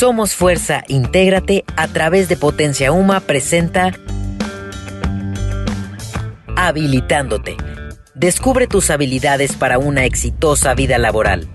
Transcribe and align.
Somos 0.00 0.34
Fuerza, 0.34 0.82
intégrate 0.88 1.62
a 1.76 1.86
través 1.86 2.26
de 2.30 2.38
Potencia 2.38 2.90
Uma 2.90 3.20
presenta 3.20 3.92
Habilitándote. 6.56 7.58
Descubre 8.14 8.66
tus 8.66 8.88
habilidades 8.88 9.56
para 9.56 9.78
una 9.78 10.06
exitosa 10.06 10.72
vida 10.72 10.96
laboral. 10.96 11.50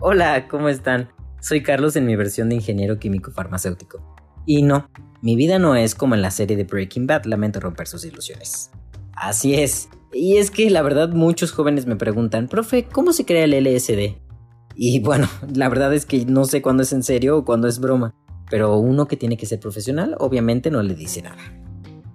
Hola, 0.00 0.48
¿cómo 0.48 0.70
están? 0.70 1.10
Soy 1.42 1.62
Carlos 1.62 1.96
en 1.96 2.06
mi 2.06 2.16
versión 2.16 2.48
de 2.48 2.54
ingeniero 2.54 2.98
químico 2.98 3.30
farmacéutico. 3.30 4.16
Y 4.46 4.62
no, 4.62 4.88
mi 5.22 5.36
vida 5.36 5.58
no 5.58 5.76
es 5.76 5.94
como 5.94 6.14
en 6.14 6.22
la 6.22 6.30
serie 6.30 6.56
de 6.56 6.64
Breaking 6.64 7.06
Bad, 7.06 7.24
lamento 7.24 7.60
romper 7.60 7.86
sus 7.86 8.04
ilusiones. 8.04 8.70
Así 9.12 9.54
es. 9.54 9.88
Y 10.12 10.38
es 10.38 10.50
que 10.50 10.70
la 10.70 10.82
verdad 10.82 11.10
muchos 11.10 11.52
jóvenes 11.52 11.86
me 11.86 11.96
preguntan, 11.96 12.48
profe, 12.48 12.84
¿cómo 12.84 13.12
se 13.12 13.24
crea 13.24 13.44
el 13.44 13.52
LSD? 13.52 14.16
Y 14.74 15.00
bueno, 15.00 15.28
la 15.54 15.68
verdad 15.68 15.92
es 15.94 16.06
que 16.06 16.24
no 16.24 16.44
sé 16.44 16.62
cuándo 16.62 16.82
es 16.82 16.92
en 16.92 17.02
serio 17.02 17.38
o 17.38 17.44
cuándo 17.44 17.68
es 17.68 17.80
broma, 17.80 18.14
pero 18.50 18.78
uno 18.78 19.06
que 19.06 19.16
tiene 19.16 19.36
que 19.36 19.46
ser 19.46 19.60
profesional 19.60 20.16
obviamente 20.18 20.70
no 20.70 20.82
le 20.82 20.94
dice 20.94 21.22
nada. 21.22 21.42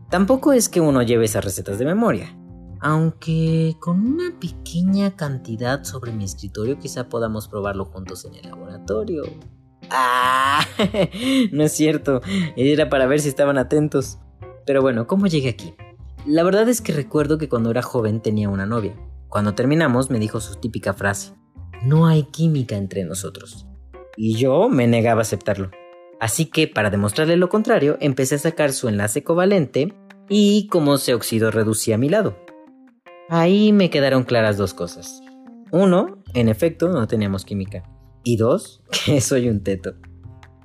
Tampoco 0.09 0.53
es 0.53 0.69
que 0.69 0.81
uno 0.81 1.01
lleve 1.01 1.25
esas 1.25 1.43
recetas 1.43 1.79
de 1.79 1.85
memoria, 1.85 2.37
aunque 2.79 3.75
con 3.79 4.05
una 4.05 4.39
pequeña 4.39 5.15
cantidad 5.15 5.83
sobre 5.83 6.11
mi 6.11 6.23
escritorio 6.23 6.79
quizá 6.79 7.09
podamos 7.09 7.47
probarlo 7.47 7.85
juntos 7.85 8.25
en 8.25 8.35
el 8.35 8.49
laboratorio. 8.49 9.23
Ah, 9.89 10.65
no 11.51 11.63
es 11.63 11.71
cierto, 11.71 12.21
era 12.55 12.89
para 12.89 13.05
ver 13.05 13.19
si 13.19 13.29
estaban 13.29 13.57
atentos. 13.57 14.19
Pero 14.65 14.81
bueno, 14.81 15.07
¿cómo 15.07 15.27
llegué 15.27 15.49
aquí? 15.49 15.75
La 16.25 16.43
verdad 16.43 16.67
es 16.69 16.81
que 16.81 16.91
recuerdo 16.91 17.37
que 17.37 17.49
cuando 17.49 17.71
era 17.71 17.81
joven 17.81 18.21
tenía 18.21 18.49
una 18.49 18.65
novia. 18.65 18.95
Cuando 19.29 19.53
terminamos 19.53 20.09
me 20.09 20.19
dijo 20.19 20.39
su 20.39 20.55
típica 20.55 20.93
frase, 20.93 21.33
no 21.83 22.07
hay 22.07 22.23
química 22.23 22.75
entre 22.77 23.03
nosotros. 23.03 23.67
Y 24.17 24.35
yo 24.35 24.69
me 24.69 24.87
negaba 24.87 25.19
a 25.19 25.23
aceptarlo. 25.23 25.71
Así 26.19 26.45
que, 26.45 26.67
para 26.67 26.89
demostrarle 26.89 27.35
lo 27.35 27.49
contrario, 27.49 27.97
empecé 27.99 28.35
a 28.35 28.39
sacar 28.39 28.71
su 28.71 28.87
enlace 28.87 29.23
covalente 29.23 29.93
y 30.29 30.67
cómo 30.67 30.97
se 30.97 31.13
oxidó 31.13 31.51
reducía 31.51 31.95
a 31.95 31.99
mi 31.99 32.09
lado. 32.09 32.37
Ahí 33.29 33.73
me 33.73 33.89
quedaron 33.89 34.23
claras 34.23 34.57
dos 34.57 34.73
cosas. 34.73 35.21
Uno, 35.71 36.23
en 36.33 36.47
efecto, 36.47 36.89
no 36.89 37.07
teníamos 37.07 37.43
química. 37.43 37.83
Y 38.25 38.35
dos, 38.35 38.83
que 39.05 39.21
soy 39.21 39.47
un 39.47 39.63
teto. 39.63 39.93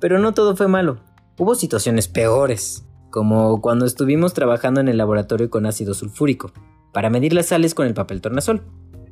Pero 0.01 0.19
no 0.19 0.33
todo 0.33 0.57
fue 0.57 0.67
malo. 0.67 0.99
Hubo 1.37 1.55
situaciones 1.55 2.09
peores, 2.09 2.85
como 3.09 3.61
cuando 3.61 3.85
estuvimos 3.85 4.33
trabajando 4.33 4.81
en 4.81 4.89
el 4.89 4.97
laboratorio 4.97 5.49
con 5.49 5.65
ácido 5.65 5.93
sulfúrico, 5.93 6.51
para 6.91 7.09
medir 7.09 7.31
las 7.31 7.45
sales 7.45 7.73
con 7.73 7.87
el 7.87 7.93
papel 7.93 8.19
tornasol. 8.19 8.63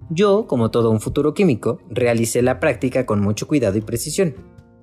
Yo, 0.09 0.47
como 0.47 0.71
todo 0.71 0.89
un 0.89 0.99
futuro 0.99 1.33
químico, 1.33 1.79
realicé 1.89 2.41
la 2.41 2.59
práctica 2.59 3.05
con 3.05 3.21
mucho 3.21 3.47
cuidado 3.47 3.77
y 3.77 3.81
precisión. 3.81 4.35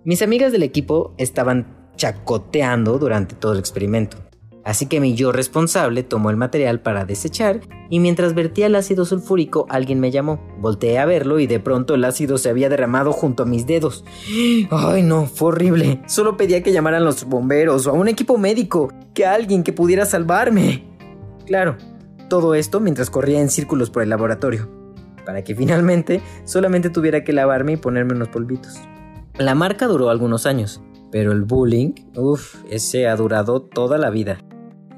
Mis 0.05 0.23
amigas 0.23 0.53
del 0.53 0.63
equipo 0.63 1.15
estaban 1.19 1.91
chacoteando 1.97 2.99
durante 2.99 3.35
todo 3.35 3.53
el 3.53 3.59
experimento, 3.59 4.19
así 4.67 4.87
que 4.87 5.01
mi 5.01 5.15
yo 5.15 5.33
responsable 5.33 6.03
tomó 6.03 6.29
el 6.29 6.37
material 6.37 6.81
para 6.81 7.07
desechar 7.07 7.61
y 7.89 8.01
mientras 8.01 8.35
vertía 8.35 8.67
el 8.67 8.75
ácido 8.75 9.07
sulfúrico 9.07 9.65
alguien 9.71 9.99
me 9.99 10.11
llamó. 10.11 10.39
Volteé 10.59 10.99
a 10.99 11.07
verlo 11.07 11.39
y 11.39 11.47
de 11.47 11.59
pronto 11.59 11.95
el 11.95 12.05
ácido 12.05 12.37
se 12.37 12.51
había 12.51 12.69
derramado 12.69 13.13
junto 13.13 13.45
a 13.45 13.47
mis 13.47 13.67
dedos. 13.67 14.05
Ay 14.71 15.03
no, 15.03 15.27
fue 15.27 15.49
horrible. 15.49 16.03
Solo 16.07 16.37
pedía 16.37 16.63
que 16.63 16.73
llamaran 16.73 17.05
los 17.05 17.25
bomberos 17.25 17.87
o 17.87 17.91
a 17.91 17.95
un 17.95 18.09
equipo 18.09 18.37
médico, 18.37 18.93
que 19.15 19.25
alguien 19.25 19.63
que 19.63 19.73
pudiera 19.73 20.05
salvarme. 20.05 20.85
Claro, 21.47 21.77
todo 22.29 22.55
esto 22.55 22.81
mientras 22.81 23.09
corría 23.09 23.41
en 23.41 23.49
círculos 23.49 23.89
por 23.89 24.03
el 24.03 24.11
laboratorio 24.11 24.77
para 25.27 25.45
que 25.45 25.55
finalmente 25.55 26.23
solamente 26.45 26.89
tuviera 26.89 27.25
que 27.25 27.35
lavarme 27.35 27.73
y 27.73 27.77
ponerme 27.77 28.15
unos 28.15 28.29
polvitos. 28.29 28.81
La 29.37 29.55
marca 29.55 29.87
duró 29.87 30.09
algunos 30.09 30.47
años, 30.47 30.81
pero 31.11 31.33
el 31.33 31.43
bullying, 31.43 31.93
uff, 32.15 32.57
ese 32.71 33.07
ha 33.07 33.17
durado 33.17 33.61
toda 33.61 33.99
la 33.99 34.09
vida. 34.09 34.39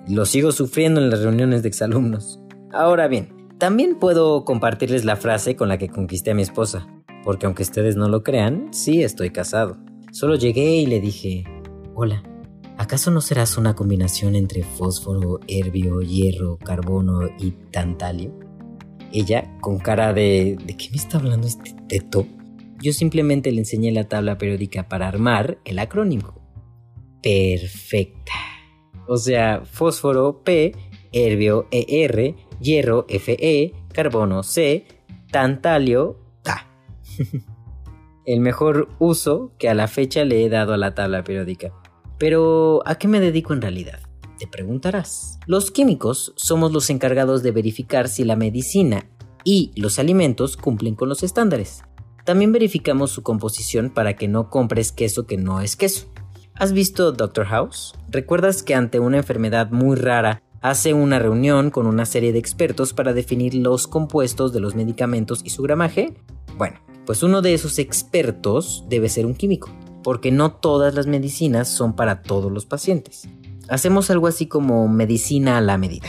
Lo 0.09 0.25
sigo 0.25 0.53
sufriendo 0.53 1.03
en 1.03 1.11
las 1.11 1.21
reuniones 1.21 1.63
de 1.63 1.69
exalumnos. 1.69 2.41
Ahora 2.73 3.09
bien, 3.09 3.29
también 3.59 3.99
puedo 3.99 4.43
compartirles 4.47 5.05
la 5.05 5.17
frase 5.17 5.55
con 5.55 5.69
la 5.69 5.77
que 5.77 5.91
conquisté 5.91 6.31
a 6.31 6.35
mi 6.35 6.41
esposa, 6.41 6.89
porque 7.25 7.45
aunque 7.45 7.63
ustedes 7.63 7.95
no 7.97 8.09
lo 8.09 8.23
crean, 8.23 8.73
sí 8.73 9.03
estoy 9.03 9.29
casado. 9.31 9.77
Solo 10.11 10.37
llegué 10.37 10.77
y 10.77 10.87
le 10.87 11.01
dije, 11.01 11.45
hola, 11.95 12.23
¿acaso 12.79 13.11
no 13.11 13.21
serás 13.21 13.59
una 13.59 13.75
combinación 13.75 14.35
entre 14.35 14.63
fósforo, 14.63 15.41
herbio, 15.47 16.01
hierro, 16.01 16.57
carbono 16.57 17.29
y 17.39 17.51
tantalio? 17.71 18.33
Ella, 19.13 19.59
con 19.61 19.79
cara 19.79 20.15
de 20.15 20.57
¿de 20.65 20.75
qué 20.75 20.89
me 20.91 20.97
está 20.97 21.19
hablando 21.19 21.47
este 21.47 21.75
teto? 21.87 22.27
Yo 22.81 22.95
simplemente 22.95 23.53
le 23.53 23.59
enseñé 23.59 23.93
la 23.93 24.09
tabla 24.09 24.39
periódica 24.39 24.89
para 24.89 25.07
armar 25.07 25.59
el 25.67 25.79
acrónimo. 25.79 26.41
Perfecta. 27.23 28.33
O 29.09 29.17
sea, 29.17 29.63
fósforo 29.65 30.43
P, 30.45 30.73
herbio 31.13 31.67
ER, 31.71 32.37
hierro 32.61 33.07
FE, 33.09 33.73
carbono 33.93 34.43
C, 34.43 34.87
tantalio 35.33 36.19
K. 36.43 36.69
el 38.27 38.41
mejor 38.41 38.91
uso 38.99 39.53
que 39.59 39.71
a 39.71 39.75
la 39.75 39.89
fecha 39.89 40.25
le 40.25 40.45
he 40.45 40.51
dado 40.51 40.75
a 40.75 40.77
la 40.77 40.95
tabla 40.95 41.25
periódica. 41.25 41.73
Pero, 42.19 42.83
¿a 42.85 42.97
qué 42.97 43.09
me 43.09 43.21
dedico 43.21 43.55
en 43.55 43.63
realidad? 43.63 44.01
Te 44.39 44.47
preguntarás. 44.47 45.39
Los 45.47 45.71
químicos 45.71 46.35
somos 46.37 46.73
los 46.73 46.91
encargados 46.91 47.43
de 47.43 47.53
verificar 47.53 48.09
si 48.09 48.25
la 48.25 48.37
medicina 48.37 49.09
y 49.45 49.73
los 49.77 49.99
alimentos 49.99 50.59
cumplen 50.59 50.95
con 50.95 51.09
los 51.09 51.23
estándares. 51.23 51.83
También 52.27 52.53
verificamos 52.53 53.11
su 53.11 53.23
composición 53.23 53.89
para 53.89 54.15
que 54.15 54.29
no 54.29 54.51
compres 54.51 54.93
queso 54.93 55.27
que 55.27 55.39
no 55.39 55.63
es 55.63 55.77
queso. 55.77 56.13
¿Has 56.61 56.73
visto 56.73 57.13
Doctor 57.13 57.47
House? 57.47 57.95
¿Recuerdas 58.09 58.65
que 58.65 58.75
ante 58.75 58.99
una 58.99 59.19
enfermedad 59.19 59.71
muy 59.71 59.95
rara 59.95 60.43
hace 60.61 60.93
una 60.93 61.21
reunión 61.21 61.71
con 61.71 61.87
una 61.87 62.05
serie 62.05 62.33
de 62.33 62.41
expertos 62.41 62.93
para 62.93 63.13
definir 63.13 63.55
los 63.55 63.87
compuestos 63.87 64.53
de 64.53 64.59
los 64.59 64.75
medicamentos 64.75 65.41
y 65.45 65.51
su 65.51 65.63
gramaje? 65.63 66.17
Bueno, 66.57 66.81
pues 67.07 67.23
uno 67.23 67.43
de 67.43 67.55
esos 67.55 67.79
expertos 67.79 68.85
debe 68.89 69.09
ser 69.09 69.25
un 69.25 69.37
químico, 69.37 69.71
porque 70.03 70.33
no 70.33 70.51
todas 70.51 70.97
las 70.97 71.07
medicinas 71.07 71.69
son 71.69 71.95
para 71.95 72.23
todos 72.23 72.51
los 72.51 72.67
pacientes. 72.67 73.29
Hacemos 73.69 74.11
algo 74.11 74.27
así 74.27 74.47
como 74.47 74.89
medicina 74.89 75.59
a 75.59 75.61
la 75.61 75.79
medida. 75.79 76.09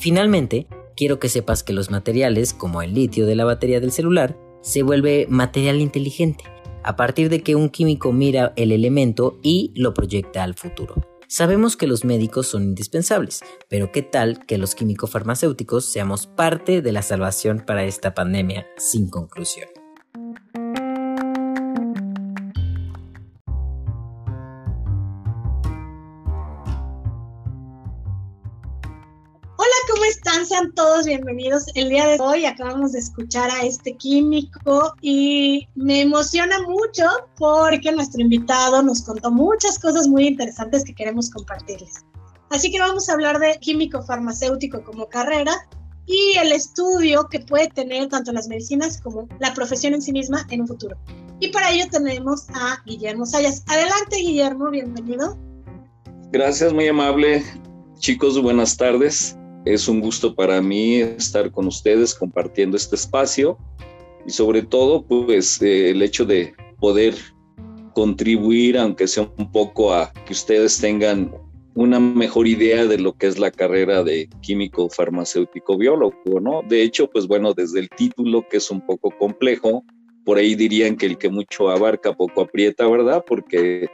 Finalmente, 0.00 0.66
quiero 0.96 1.20
que 1.20 1.28
sepas 1.28 1.62
que 1.62 1.72
los 1.72 1.92
materiales, 1.92 2.54
como 2.54 2.82
el 2.82 2.92
litio 2.92 3.24
de 3.24 3.36
la 3.36 3.44
batería 3.44 3.78
del 3.78 3.92
celular, 3.92 4.36
se 4.62 4.82
vuelve 4.82 5.28
material 5.30 5.80
inteligente, 5.80 6.42
a 6.86 6.96
partir 6.96 7.28
de 7.28 7.42
que 7.42 7.56
un 7.56 7.68
químico 7.68 8.12
mira 8.12 8.52
el 8.56 8.72
elemento 8.72 9.38
y 9.42 9.72
lo 9.74 9.92
proyecta 9.92 10.44
al 10.44 10.54
futuro. 10.54 10.94
Sabemos 11.28 11.76
que 11.76 11.88
los 11.88 12.04
médicos 12.04 12.46
son 12.46 12.62
indispensables, 12.62 13.42
pero 13.68 13.90
¿qué 13.90 14.02
tal 14.02 14.46
que 14.46 14.58
los 14.58 14.76
químicos 14.76 15.10
farmacéuticos 15.10 15.84
seamos 15.84 16.28
parte 16.28 16.82
de 16.82 16.92
la 16.92 17.02
salvación 17.02 17.64
para 17.66 17.84
esta 17.84 18.14
pandemia 18.14 18.68
sin 18.76 19.10
conclusión? 19.10 19.68
Sean 30.56 30.72
todos 30.72 31.04
bienvenidos. 31.04 31.66
El 31.74 31.90
día 31.90 32.06
de 32.06 32.18
hoy 32.18 32.46
acabamos 32.46 32.92
de 32.92 33.00
escuchar 33.00 33.50
a 33.50 33.64
este 33.64 33.94
químico 33.94 34.94
y 35.02 35.68
me 35.74 36.02
emociona 36.02 36.62
mucho 36.62 37.04
porque 37.36 37.92
nuestro 37.92 38.22
invitado 38.22 38.82
nos 38.82 39.02
contó 39.02 39.30
muchas 39.30 39.78
cosas 39.78 40.08
muy 40.08 40.26
interesantes 40.26 40.84
que 40.84 40.94
queremos 40.94 41.30
compartirles. 41.30 42.04
Así 42.50 42.70
que 42.70 42.78
vamos 42.78 43.08
a 43.08 43.14
hablar 43.14 43.38
de 43.38 43.58
químico 43.60 44.02
farmacéutico 44.02 44.82
como 44.82 45.08
carrera 45.08 45.52
y 46.06 46.38
el 46.38 46.52
estudio 46.52 47.28
que 47.28 47.40
puede 47.40 47.68
tener 47.68 48.08
tanto 48.08 48.32
las 48.32 48.48
medicinas 48.48 49.00
como 49.02 49.28
la 49.40 49.52
profesión 49.52 49.92
en 49.92 50.00
sí 50.00 50.12
misma 50.12 50.46
en 50.50 50.62
un 50.62 50.68
futuro. 50.68 50.96
Y 51.40 51.48
para 51.48 51.70
ello 51.70 51.84
tenemos 51.90 52.48
a 52.54 52.82
Guillermo 52.86 53.26
Sayas. 53.26 53.62
Adelante, 53.66 54.16
Guillermo, 54.16 54.70
bienvenido. 54.70 55.36
Gracias, 56.32 56.72
muy 56.72 56.88
amable. 56.88 57.44
Chicos, 57.98 58.40
buenas 58.40 58.76
tardes. 58.76 59.36
Es 59.66 59.88
un 59.88 60.00
gusto 60.00 60.32
para 60.32 60.62
mí 60.62 60.94
estar 60.94 61.50
con 61.50 61.66
ustedes 61.66 62.14
compartiendo 62.14 62.76
este 62.76 62.94
espacio 62.94 63.58
y 64.24 64.30
sobre 64.30 64.62
todo 64.62 65.04
pues 65.04 65.60
eh, 65.60 65.90
el 65.90 66.02
hecho 66.02 66.24
de 66.24 66.54
poder 66.78 67.16
contribuir, 67.92 68.78
aunque 68.78 69.08
sea 69.08 69.28
un 69.36 69.50
poco, 69.50 69.92
a 69.92 70.12
que 70.24 70.32
ustedes 70.32 70.78
tengan 70.80 71.32
una 71.74 71.98
mejor 71.98 72.46
idea 72.46 72.86
de 72.86 72.96
lo 72.96 73.14
que 73.14 73.26
es 73.26 73.40
la 73.40 73.50
carrera 73.50 74.04
de 74.04 74.28
químico 74.40 74.88
farmacéutico 74.88 75.76
biólogo, 75.76 76.40
¿no? 76.40 76.62
De 76.62 76.82
hecho, 76.82 77.10
pues 77.10 77.26
bueno, 77.26 77.52
desde 77.52 77.80
el 77.80 77.88
título 77.88 78.46
que 78.48 78.58
es 78.58 78.70
un 78.70 78.86
poco 78.86 79.10
complejo, 79.18 79.84
por 80.24 80.38
ahí 80.38 80.54
dirían 80.54 80.96
que 80.96 81.06
el 81.06 81.18
que 81.18 81.28
mucho 81.28 81.70
abarca 81.70 82.12
poco 82.12 82.42
aprieta, 82.42 82.86
¿verdad? 82.86 83.24
Porque 83.26 83.88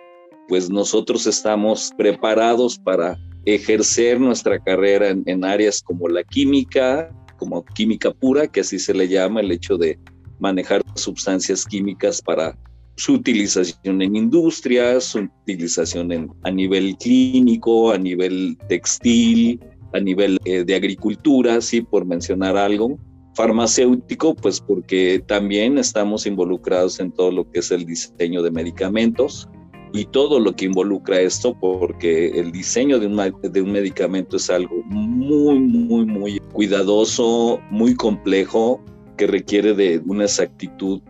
pues 0.48 0.70
nosotros 0.70 1.26
estamos 1.26 1.92
preparados 1.96 2.78
para 2.78 3.18
ejercer 3.44 4.20
nuestra 4.20 4.58
carrera 4.58 5.08
en, 5.08 5.44
áreas 5.44 5.82
como 5.82 6.08
la 6.08 6.22
química, 6.22 7.10
como 7.38 7.64
química 7.64 8.12
pura, 8.12 8.46
que 8.46 8.60
así 8.60 8.78
se 8.78 8.94
le 8.94 9.08
llama, 9.08 9.40
el 9.40 9.50
hecho 9.50 9.76
de 9.76 9.98
manejar 10.38 10.82
sustancias 10.94 11.64
químicas 11.64 12.20
para 12.20 12.56
su 12.96 13.14
utilización 13.14 14.02
en 14.02 14.16
industrias, 14.16 15.04
su 15.04 15.20
utilización 15.42 16.32
a 16.42 16.50
nivel 16.50 16.96
clínico, 16.96 17.90
a 17.90 17.98
nivel 17.98 18.56
textil, 18.68 19.60
a 19.92 20.00
nivel 20.00 20.38
eh, 20.44 20.64
de 20.64 20.74
agricultura, 20.74 21.60
sí, 21.60 21.80
por 21.80 22.04
mencionar 22.04 22.56
algo. 22.56 22.98
Farmacéutico, 23.34 24.34
pues 24.34 24.60
porque 24.60 25.22
también 25.26 25.78
estamos 25.78 26.26
involucrados 26.26 27.00
en 27.00 27.10
todo 27.12 27.30
lo 27.30 27.50
que 27.50 27.60
es 27.60 27.70
el 27.70 27.86
diseño 27.86 28.42
de 28.42 28.50
medicamentos, 28.50 29.48
y 29.92 30.06
todo 30.06 30.40
lo 30.40 30.54
que 30.54 30.66
involucra 30.66 31.20
esto, 31.20 31.54
porque 31.58 32.28
el 32.28 32.50
diseño 32.50 32.98
de 32.98 33.06
un, 33.06 33.72
medicamento 33.72 34.36
es 34.36 34.48
algo 34.48 34.82
muy, 34.86 35.60
muy, 35.60 36.06
muy 36.06 36.40
cuidadoso, 36.52 37.60
muy 37.70 37.94
complejo, 37.94 38.82
que 39.16 39.26
requiere 39.26 39.74
de 39.74 40.02
una 40.06 40.24
exactitud 40.24 41.00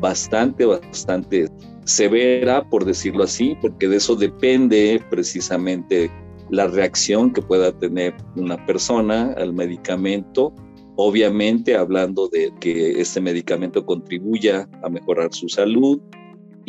bastante, 0.00 0.64
bastante 0.64 1.48
severa, 1.84 2.68
por 2.68 2.84
decirlo 2.84 3.24
así, 3.24 3.56
porque 3.60 3.88
de 3.88 3.96
eso 3.96 4.14
depende 4.14 5.02
precisamente 5.10 6.10
la 6.50 6.68
reacción 6.68 7.32
que 7.32 7.42
pueda 7.42 7.72
tener 7.72 8.14
una 8.36 8.64
persona 8.66 9.34
al 9.36 9.52
medicamento, 9.52 10.52
obviamente 10.96 11.76
hablando 11.76 12.28
de 12.28 12.52
que 12.60 13.00
este 13.00 13.20
medicamento 13.20 13.84
contribuya 13.84 14.68
a 14.82 14.88
mejorar 14.88 15.32
su 15.32 15.48
salud, 15.48 16.00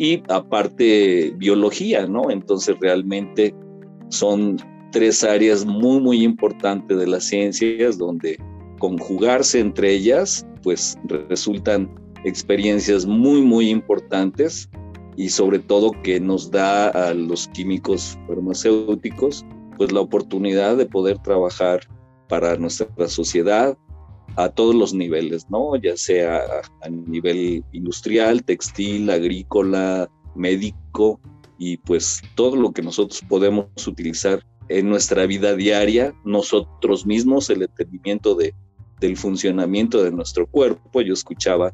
y 0.02 0.20
aparte 0.30 1.32
biología, 1.36 2.08
¿no? 2.08 2.28
Entonces 2.28 2.74
realmente 2.80 3.54
son 4.08 4.56
tres 4.90 5.22
áreas 5.22 5.64
muy, 5.64 6.00
muy 6.00 6.24
importantes 6.24 6.98
de 6.98 7.06
las 7.06 7.22
ciencias 7.22 7.98
donde 7.98 8.36
conjugarse 8.80 9.60
entre 9.60 9.92
ellas, 9.92 10.44
pues 10.64 10.98
resultan 11.28 11.88
experiencias 12.24 13.06
muy, 13.06 13.42
muy 13.42 13.70
importantes 13.70 14.68
y 15.16 15.28
sobre 15.28 15.60
todo 15.60 15.92
que 16.02 16.18
nos 16.18 16.50
da 16.50 16.88
a 16.88 17.14
los 17.14 17.46
químicos 17.54 18.18
farmacéuticos 18.26 19.46
pues 19.78 19.92
la 19.92 20.00
oportunidad 20.00 20.76
de 20.76 20.86
poder 20.86 21.18
trabajar 21.18 21.78
para 22.28 22.56
nuestra 22.56 23.06
sociedad, 23.06 23.78
a 24.36 24.48
todos 24.48 24.74
los 24.74 24.94
niveles, 24.94 25.46
¿no? 25.50 25.76
Ya 25.76 25.96
sea 25.96 26.42
a 26.82 26.88
nivel 26.88 27.64
industrial, 27.72 28.42
textil, 28.44 29.10
agrícola, 29.10 30.10
médico 30.34 31.20
y 31.58 31.76
pues 31.78 32.22
todo 32.34 32.56
lo 32.56 32.72
que 32.72 32.82
nosotros 32.82 33.22
podemos 33.28 33.66
utilizar 33.86 34.44
en 34.68 34.88
nuestra 34.88 35.26
vida 35.26 35.54
diaria, 35.54 36.14
nosotros 36.24 37.06
mismos, 37.06 37.50
el 37.50 37.62
entendimiento 37.62 38.34
de, 38.34 38.54
del 39.00 39.16
funcionamiento 39.16 40.02
de 40.02 40.12
nuestro 40.12 40.46
cuerpo. 40.46 41.02
Yo 41.02 41.12
escuchaba 41.12 41.72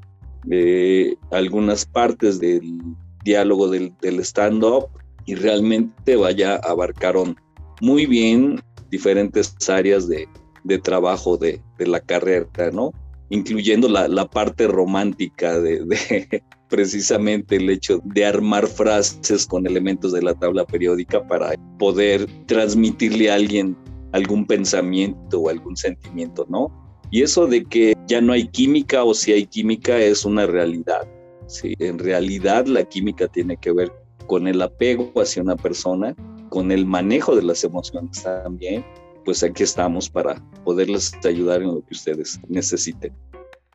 eh, 0.51 1.17
algunas 1.31 1.85
partes 1.87 2.41
del 2.41 2.81
diálogo 3.25 3.69
del, 3.69 3.93
del 4.01 4.21
stand-up 4.21 4.89
y 5.27 5.35
realmente 5.35 6.17
vaya, 6.17 6.57
abarcaron 6.57 7.37
muy 7.81 8.07
bien 8.07 8.61
diferentes 8.91 9.55
áreas 9.69 10.09
de, 10.09 10.27
de 10.65 10.79
trabajo 10.79 11.37
de, 11.37 11.61
de 11.79 11.87
la 11.87 12.01
carrera, 12.01 12.71
¿no? 12.73 12.93
Incluyendo 13.31 13.89
la, 13.89 14.09
la 14.09 14.27
parte 14.27 14.67
romántica 14.67 15.61
de, 15.61 15.85
precisamente 16.69 17.57
el 17.57 17.71
hecho 17.71 18.01
de 18.05 18.25
armar 18.25 18.67
frases 18.67 19.47
con 19.47 19.67
elementos 19.67 20.13
de 20.13 20.23
la 20.23 20.35
tabla 20.35 20.65
periódica 20.65 21.27
para 21.27 21.55
poder 21.79 22.27
transmitirle 22.47 23.31
a 23.31 23.35
alguien 23.35 23.77
algún 24.13 24.47
pensamiento 24.47 25.41
o 25.41 25.49
algún 25.49 25.77
sentimiento, 25.77 26.47
¿no? 26.49 26.71
Y 27.11 27.23
eso 27.23 27.47
de 27.47 27.65
que 27.65 27.95
ya 28.07 28.21
no 28.21 28.33
hay 28.33 28.49
química 28.49 29.05
o 29.05 29.15
si 29.15 29.33
hay 29.33 29.47
química 29.47 29.99
es 29.99 30.25
una 30.25 30.47
realidad. 30.47 31.07
Sí, 31.47 31.75
en 31.79 31.99
realidad 31.99 32.67
la 32.67 32.85
química 32.85 33.29
tiene 33.29 33.57
que 33.57 33.73
ver 33.73 33.91
con 34.27 34.47
el 34.47 34.61
apego 34.61 35.11
hacia 35.17 35.43
una 35.43 35.57
persona, 35.57 36.15
con 36.51 36.71
el 36.71 36.85
manejo 36.85 37.35
de 37.35 37.43
las 37.43 37.65
emociones 37.65 38.23
también, 38.23 38.85
pues 39.29 39.43
aquí 39.43 39.63
estamos 39.63 40.09
para 40.09 40.43
poderles 40.65 41.13
ayudar 41.23 41.61
en 41.61 41.67
lo 41.67 41.85
que 41.85 41.93
ustedes 41.93 42.41
necesiten. 42.49 43.13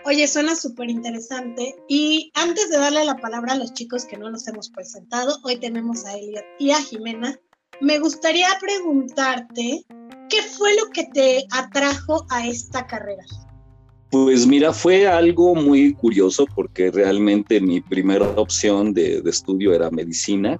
Oye, 0.04 0.28
suena 0.28 0.56
súper 0.56 0.90
interesante. 0.90 1.76
Y 1.88 2.32
antes 2.34 2.72
de 2.72 2.80
darle 2.80 3.06
la 3.06 3.18
palabra 3.18 3.54
a 3.54 3.58
los 3.58 3.72
chicos 3.72 4.06
que 4.06 4.18
no 4.18 4.32
los 4.32 4.48
hemos 4.48 4.72
presentado, 4.72 5.38
hoy 5.44 5.58
tenemos 5.58 6.06
a 6.06 6.18
Elliot 6.18 6.44
y 6.58 6.72
a 6.72 6.82
Jimena. 6.82 7.40
Me 7.82 8.00
gustaría 8.00 8.48
preguntarte, 8.60 9.86
¿qué 10.28 10.42
fue 10.42 10.76
lo 10.76 10.90
que 10.90 11.04
te 11.14 11.46
atrajo 11.52 12.26
a 12.32 12.48
esta 12.48 12.88
carrera? 12.88 13.24
Pues 14.10 14.48
mira, 14.48 14.74
fue 14.74 15.08
algo 15.08 15.54
muy 15.54 15.94
curioso 15.94 16.48
porque 16.56 16.90
realmente 16.90 17.62
mi 17.62 17.80
primera 17.80 18.28
opción 18.38 18.92
de, 18.92 19.22
de 19.22 19.30
estudio 19.30 19.72
era 19.72 19.92
medicina. 19.92 20.60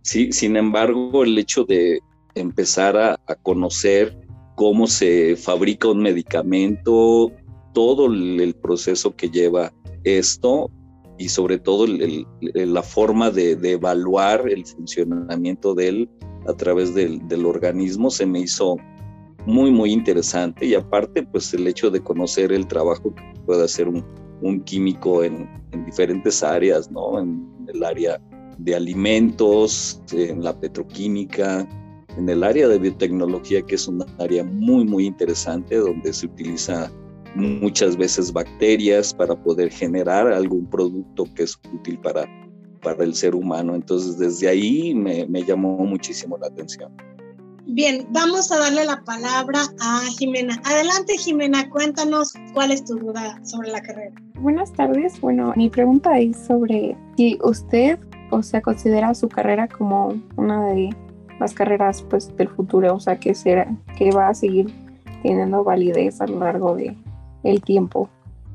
Sí, 0.00 0.32
sin 0.32 0.56
embargo, 0.56 1.24
el 1.24 1.36
hecho 1.36 1.64
de 1.64 2.00
empezar 2.34 2.96
a, 2.96 3.20
a 3.26 3.34
conocer 3.34 4.29
cómo 4.60 4.86
se 4.88 5.36
fabrica 5.36 5.88
un 5.88 6.02
medicamento, 6.02 7.32
todo 7.72 8.12
el, 8.12 8.54
proceso 8.60 9.16
que 9.16 9.30
lleva 9.30 9.72
esto 10.04 10.70
y 11.16 11.30
sobre 11.30 11.58
todo 11.58 11.86
la 12.52 12.82
forma 12.82 13.30
de, 13.30 13.52
evaluar 13.52 14.46
el 14.50 14.66
funcionamiento 14.66 15.74
de 15.74 15.88
él 15.88 16.10
a 16.46 16.52
través 16.52 16.94
del, 16.94 17.46
organismo 17.46 18.10
se 18.10 18.26
me 18.26 18.40
hizo 18.40 18.76
muy, 19.46 19.70
muy 19.70 19.92
interesante 19.92 20.66
y 20.66 20.74
aparte 20.74 21.22
pues 21.22 21.54
el 21.54 21.66
hecho 21.66 21.90
de 21.90 22.02
conocer 22.02 22.52
el 22.52 22.66
trabajo 22.66 23.14
que 23.14 23.22
puede 23.46 23.64
hacer 23.64 23.88
un, 23.88 24.60
químico 24.64 25.24
en, 25.24 25.48
en, 25.72 25.86
diferentes 25.86 26.42
áreas, 26.42 26.90
¿no? 26.90 27.18
En 27.18 27.48
el 27.66 27.82
área 27.82 28.20
de 28.58 28.74
alimentos, 28.74 30.02
en 30.12 30.44
la 30.44 30.52
petroquímica, 30.52 31.66
en 32.16 32.28
el 32.28 32.42
área 32.44 32.68
de 32.68 32.78
biotecnología, 32.78 33.62
que 33.62 33.74
es 33.74 33.86
un 33.88 34.04
área 34.18 34.44
muy, 34.44 34.84
muy 34.84 35.06
interesante, 35.06 35.76
donde 35.76 36.12
se 36.12 36.26
utiliza 36.26 36.90
muchas 37.34 37.96
veces 37.96 38.32
bacterias 38.32 39.14
para 39.14 39.34
poder 39.36 39.70
generar 39.70 40.26
algún 40.32 40.68
producto 40.68 41.24
que 41.34 41.44
es 41.44 41.58
útil 41.72 41.98
para, 42.00 42.26
para 42.82 43.04
el 43.04 43.14
ser 43.14 43.34
humano. 43.34 43.74
Entonces, 43.74 44.18
desde 44.18 44.48
ahí 44.48 44.94
me, 44.94 45.26
me 45.26 45.44
llamó 45.44 45.78
muchísimo 45.78 46.36
la 46.38 46.48
atención. 46.48 46.92
Bien, 47.66 48.04
vamos 48.10 48.50
a 48.50 48.58
darle 48.58 48.84
la 48.84 49.00
palabra 49.04 49.60
a 49.80 50.00
Jimena. 50.18 50.60
Adelante, 50.64 51.16
Jimena, 51.16 51.70
cuéntanos 51.70 52.32
cuál 52.52 52.72
es 52.72 52.84
tu 52.84 52.96
duda 52.98 53.38
sobre 53.44 53.70
la 53.70 53.80
carrera. 53.80 54.12
Buenas 54.40 54.72
tardes. 54.72 55.20
Bueno, 55.20 55.52
mi 55.56 55.70
pregunta 55.70 56.18
es 56.18 56.36
sobre 56.36 56.96
si 57.16 57.38
usted, 57.44 57.98
o 58.30 58.42
sea, 58.42 58.60
considera 58.60 59.14
su 59.14 59.28
carrera 59.28 59.68
como 59.68 60.20
una 60.36 60.66
de 60.66 60.90
las 61.40 61.54
carreras 61.54 62.02
pues 62.08 62.34
del 62.36 62.48
futuro, 62.48 62.94
o 62.94 63.00
sea, 63.00 63.18
que 63.18 63.34
será 63.34 63.66
que 63.96 64.10
va 64.10 64.28
a 64.28 64.34
seguir 64.34 64.72
teniendo 65.22 65.64
validez 65.64 66.20
a 66.20 66.26
lo 66.26 66.40
largo 66.40 66.76
de 66.76 66.96
el 67.42 67.62
tiempo. 67.62 68.08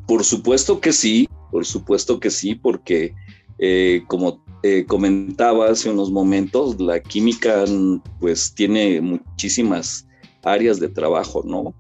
Por 0.07 0.23
supuesto 0.23 0.79
que 0.79 0.93
sí, 0.93 1.27
por 1.51 1.65
supuesto 1.65 2.19
que 2.19 2.29
sí, 2.29 2.55
porque 2.55 3.13
eh, 3.57 4.03
como 4.07 4.43
eh, 4.63 4.85
comentaba 4.85 5.69
hace 5.69 5.89
unos 5.89 6.11
momentos, 6.11 6.79
la 6.79 6.99
química 6.99 7.65
pues 8.19 8.53
tiene 8.53 9.01
muchísimas 9.01 10.07
áreas 10.43 10.79
de 10.79 10.89
trabajo, 10.89 11.43
¿no? 11.45 11.73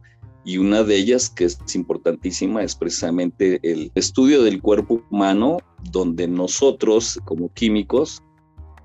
Y 0.43 0.59
una 0.59 0.83
de 0.83 0.95
ellas 0.95 1.29
que 1.29 1.45
es 1.45 1.57
importantísima 1.73 2.63
es 2.63 2.75
precisamente 2.75 3.59
el 3.63 3.91
estudio 3.95 4.43
del 4.43 4.61
cuerpo 4.61 5.01
humano, 5.09 5.57
donde 5.91 6.27
nosotros 6.27 7.19
como 7.25 7.51
químicos 7.53 8.21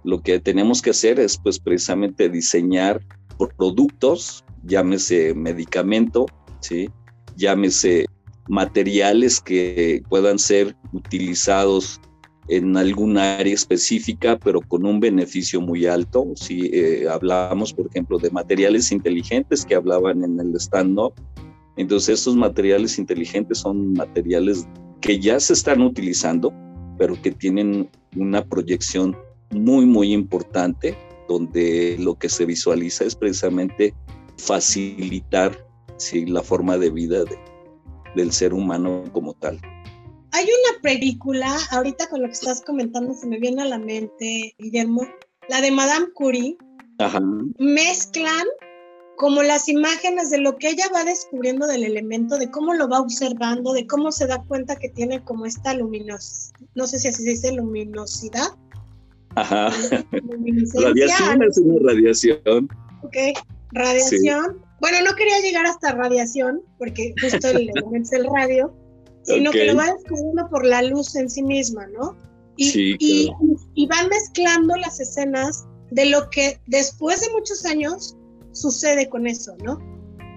lo 0.04 0.22
que 0.22 0.38
tenemos 0.40 0.82
que 0.82 0.90
hacer 0.90 1.20
es 1.20 1.38
pues 1.38 1.58
precisamente 1.58 2.28
diseñar 2.28 3.00
productos, 3.48 4.44
llámese 4.64 5.34
medicamento, 5.34 6.26
¿sí? 6.60 6.90
llámese 7.36 8.06
materiales 8.48 9.40
que 9.40 10.02
puedan 10.08 10.38
ser 10.38 10.76
utilizados 10.92 12.00
en 12.48 12.76
algún 12.76 13.16
área 13.16 13.54
específica, 13.54 14.38
pero 14.38 14.60
con 14.60 14.84
un 14.84 14.98
beneficio 14.98 15.60
muy 15.60 15.86
alto. 15.86 16.26
Si 16.34 16.66
eh, 16.72 17.08
hablamos, 17.08 17.72
por 17.72 17.86
ejemplo, 17.86 18.18
de 18.18 18.30
materiales 18.30 18.90
inteligentes 18.90 19.64
que 19.64 19.76
hablaban 19.76 20.24
en 20.24 20.40
el 20.40 20.54
stand-up, 20.56 21.14
entonces 21.76 22.18
estos 22.18 22.34
materiales 22.34 22.98
inteligentes 22.98 23.58
son 23.58 23.92
materiales 23.92 24.66
que 25.00 25.20
ya 25.20 25.38
se 25.38 25.52
están 25.52 25.80
utilizando, 25.80 26.52
pero 26.98 27.20
que 27.22 27.30
tienen 27.30 27.88
una 28.16 28.44
proyección 28.44 29.16
muy, 29.50 29.86
muy 29.86 30.12
importante, 30.12 30.96
donde 31.28 31.96
lo 31.98 32.16
que 32.16 32.28
se 32.28 32.44
visualiza 32.46 33.04
es 33.04 33.14
precisamente 33.14 33.94
facilitar 34.36 35.66
¿sí? 35.96 36.26
la 36.26 36.42
forma 36.42 36.78
de 36.78 36.90
vida 36.90 37.24
de, 37.24 37.38
del 38.14 38.32
ser 38.32 38.54
humano 38.54 39.04
como 39.12 39.34
tal. 39.34 39.60
Hay 40.32 40.44
una 40.44 40.80
película, 40.82 41.56
ahorita 41.70 42.08
con 42.08 42.22
lo 42.22 42.28
que 42.28 42.34
estás 42.34 42.62
comentando 42.62 43.14
se 43.14 43.26
me 43.26 43.38
viene 43.38 43.62
a 43.62 43.66
la 43.66 43.78
mente, 43.78 44.54
Guillermo, 44.58 45.02
la 45.48 45.60
de 45.60 45.70
Madame 45.70 46.06
Curie. 46.14 46.56
Mezclan 47.58 48.46
como 49.16 49.42
las 49.42 49.68
imágenes 49.68 50.30
de 50.30 50.38
lo 50.38 50.56
que 50.56 50.70
ella 50.70 50.86
va 50.94 51.04
descubriendo 51.04 51.66
del 51.66 51.84
elemento, 51.84 52.38
de 52.38 52.50
cómo 52.50 52.72
lo 52.72 52.88
va 52.88 53.00
observando, 53.00 53.72
de 53.74 53.86
cómo 53.86 54.12
se 54.12 54.26
da 54.26 54.42
cuenta 54.44 54.76
que 54.76 54.88
tiene 54.88 55.22
como 55.22 55.44
esta 55.44 55.74
luminosidad, 55.74 56.58
no 56.74 56.86
sé 56.86 56.98
si 56.98 57.08
así 57.08 57.24
se 57.24 57.30
dice, 57.30 57.52
luminosidad. 57.52 58.48
Ajá. 59.36 59.70
Radiación 60.74 61.42
es 61.42 61.58
una 61.58 61.92
radiación. 61.92 62.68
Ok, 63.02 63.16
radiación. 63.72 64.60
Bueno, 64.80 64.98
no 65.08 65.14
quería 65.14 65.40
llegar 65.40 65.66
hasta 65.66 65.92
radiación, 65.92 66.62
porque 66.78 67.14
justo 67.20 67.48
el 67.48 67.56
elemento 67.70 68.08
es 68.08 68.12
el 68.12 68.26
radio, 68.34 68.74
sino 69.22 69.50
que 69.50 69.66
lo 69.66 69.76
va 69.76 69.86
descubriendo 69.86 70.48
por 70.48 70.64
la 70.66 70.82
luz 70.82 71.14
en 71.16 71.28
sí 71.28 71.42
misma, 71.42 71.86
¿no? 71.88 72.16
Y, 72.56 72.96
y, 72.98 73.30
y 73.74 73.86
van 73.86 74.08
mezclando 74.08 74.76
las 74.76 75.00
escenas 75.00 75.66
de 75.90 76.06
lo 76.06 76.28
que 76.30 76.58
después 76.66 77.20
de 77.20 77.30
muchos 77.30 77.64
años 77.64 78.16
sucede 78.52 79.08
con 79.08 79.26
eso, 79.26 79.56
¿no? 79.62 79.78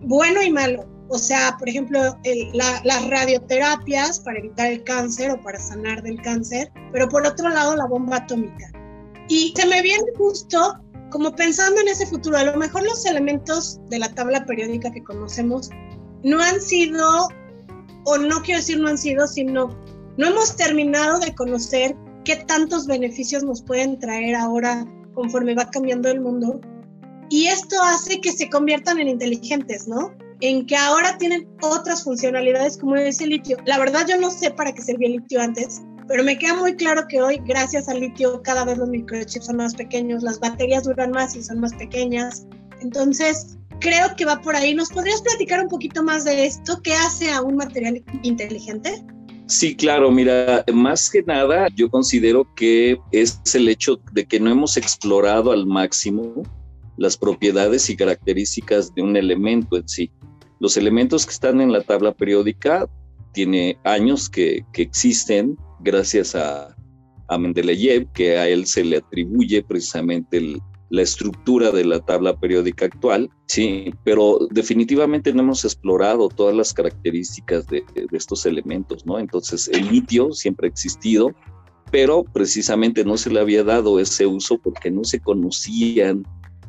Bueno 0.04 0.42
y 0.42 0.52
malo. 0.52 0.86
O 1.10 1.18
sea, 1.18 1.56
por 1.60 1.70
ejemplo, 1.70 2.18
las 2.54 3.10
radioterapias 3.10 4.20
para 4.22 4.40
evitar 4.40 4.72
el 4.72 4.84
cáncer 4.84 5.32
o 5.32 5.42
para 5.42 5.60
sanar 5.60 6.02
del 6.02 6.22
cáncer, 6.22 6.72
pero 6.92 7.08
por 7.10 7.26
otro 7.28 7.50
lado 7.50 7.76
la 7.76 7.86
bomba 7.86 8.18
atómica. 8.18 8.72
Y 9.28 9.54
se 9.56 9.68
me 9.68 9.82
viene 9.82 10.04
justo 10.18 10.80
como 11.10 11.36
pensando 11.36 11.80
en 11.82 11.90
ese 11.90 12.08
futuro, 12.08 12.38
a 12.38 12.44
lo 12.44 12.58
mejor 12.58 12.84
los 12.84 13.06
elementos 13.06 13.80
de 13.90 14.00
la 14.00 14.14
tabla 14.14 14.46
periódica 14.46 14.92
que 14.92 15.04
conocemos 15.04 15.70
no 16.24 16.42
han 16.42 16.60
sido, 16.60 17.28
o 18.06 18.18
no 18.18 18.42
quiero 18.42 18.60
decir 18.60 18.80
no 18.80 18.88
han 18.88 18.98
sido, 18.98 19.28
sino 19.28 19.78
no 20.18 20.28
hemos 20.28 20.56
terminado 20.56 21.20
de 21.20 21.36
conocer 21.36 21.96
qué 22.26 22.38
tantos 22.38 22.88
beneficios 22.88 23.44
nos 23.44 23.62
pueden 23.62 24.00
traer 24.00 24.36
ahora 24.36 24.88
conforme 25.14 25.54
va 25.54 25.70
cambiando 25.70 26.10
el 26.10 26.22
mundo 26.22 26.60
y 27.30 27.48
esto 27.48 27.76
hace 27.82 28.22
que 28.22 28.32
se 28.32 28.50
conviertan 28.50 29.00
en 29.00 29.08
inteligentes, 29.08 29.88
¿no? 29.88 30.14
En 30.42 30.68
que 30.68 30.76
ahora 30.76 31.18
tienen 31.18 31.48
otras 31.62 32.04
funcionalidades 32.04 32.78
como 32.78 32.96
ese 32.96 33.26
litio. 33.26 33.58
La 33.66 33.80
verdad 33.80 34.06
yo 34.08 34.20
no 34.20 34.30
sé 34.30 34.52
para 34.52 34.72
qué 34.74 34.82
servía 34.82 35.08
el 35.08 35.14
litio 35.14 35.42
antes, 35.42 35.82
pero 36.08 36.24
me 36.24 36.38
queda 36.38 36.56
muy 36.56 36.76
claro 36.76 37.08
que 37.08 37.22
hoy, 37.22 37.40
gracias 37.46 37.88
al 37.90 38.00
litio, 38.00 38.42
cada 38.42 38.66
vez 38.66 38.78
los 38.78 38.90
microchips 38.90 39.46
son 39.46 39.58
más 39.58 39.76
pequeños, 39.76 40.24
las 40.24 40.40
baterías 40.40 40.84
duran 40.84 41.12
más 41.12 41.36
y 41.36 41.44
son 41.44 41.60
más 41.60 41.74
pequeñas. 41.74 42.46
Entonces, 42.82 43.58
creo 43.80 44.16
que 44.16 44.26
va 44.26 44.42
por 44.42 44.56
ahí. 44.56 44.74
¿Nos 44.74 44.90
podrías 44.90 45.22
platicar 45.22 45.62
un 45.62 45.70
poquito 45.70 46.04
más 46.04 46.26
de 46.26 46.46
esto? 46.46 46.82
¿Qué 46.82 46.94
hace 46.94 47.32
a 47.32 47.42
un 47.42 47.56
material 47.56 48.04
inteligente? 48.24 49.04
Sí, 49.46 49.76
claro, 49.76 50.10
mira, 50.10 50.64
más 50.74 51.10
que 51.10 51.22
nada 51.24 51.68
yo 51.76 51.90
considero 51.90 52.48
que 52.56 52.98
es 53.12 53.40
el 53.54 53.68
hecho 53.68 54.00
de 54.14 54.26
que 54.26 54.40
no 54.40 54.50
hemos 54.50 54.78
explorado 54.78 55.52
al 55.52 55.66
máximo 55.66 56.44
las 56.98 57.18
propiedades 57.18 57.90
y 57.90 57.96
características 57.96 58.94
de 58.96 59.02
un 59.02 59.18
elemento 59.18 59.78
en 59.78 59.88
sí. 59.88 60.12
Los 60.60 60.78
elementos 60.78 61.26
que 61.26 61.34
están 61.34 61.60
en 61.60 61.72
la 61.72 61.82
tabla 61.82 62.14
periódica 62.14 62.88
tiene 63.34 63.78
años 63.84 64.30
que, 64.30 64.64
existen 64.74 65.58
gracias 65.84 66.36
a, 66.36 66.76
a, 67.28 67.38
Mendeleev, 67.38 68.12
que 68.14 68.38
a 68.38 68.48
él 68.48 68.66
se 68.66 68.84
le 68.84 68.98
atribuye 68.98 69.64
precisamente 69.64 70.58
la 70.90 71.02
estructura 71.02 71.72
de 71.72 71.86
la 71.86 72.00
tabla 72.00 72.40
periódica 72.40 72.86
actual, 72.86 73.30
sí, 73.48 73.92
pero 74.04 74.48
definitivamente 74.52 75.34
no 75.34 75.42
hemos 75.42 75.66
explorado 75.66 76.30
todas 76.30 76.56
las 76.56 76.74
características 76.74 77.66
de, 77.68 77.84
de 77.96 78.18
estos 78.18 78.46
elementos, 78.46 79.06
¿no? 79.06 79.18
Entonces, 79.18 79.68
el 79.70 79.90
litio 79.90 80.32
siempre 80.34 80.68
ha 80.68 80.70
existido, 80.70 81.34
pero 81.92 82.24
precisamente 82.24 83.04
no 83.04 83.18
se 83.18 83.32
le 83.32 83.40
había 83.40 83.64
dado 83.64 84.00
ese 84.00 84.26
uso 84.26 84.60
porque 84.60 84.92
no 84.92 85.04
se 85.04 85.20
conocían 85.20 86.24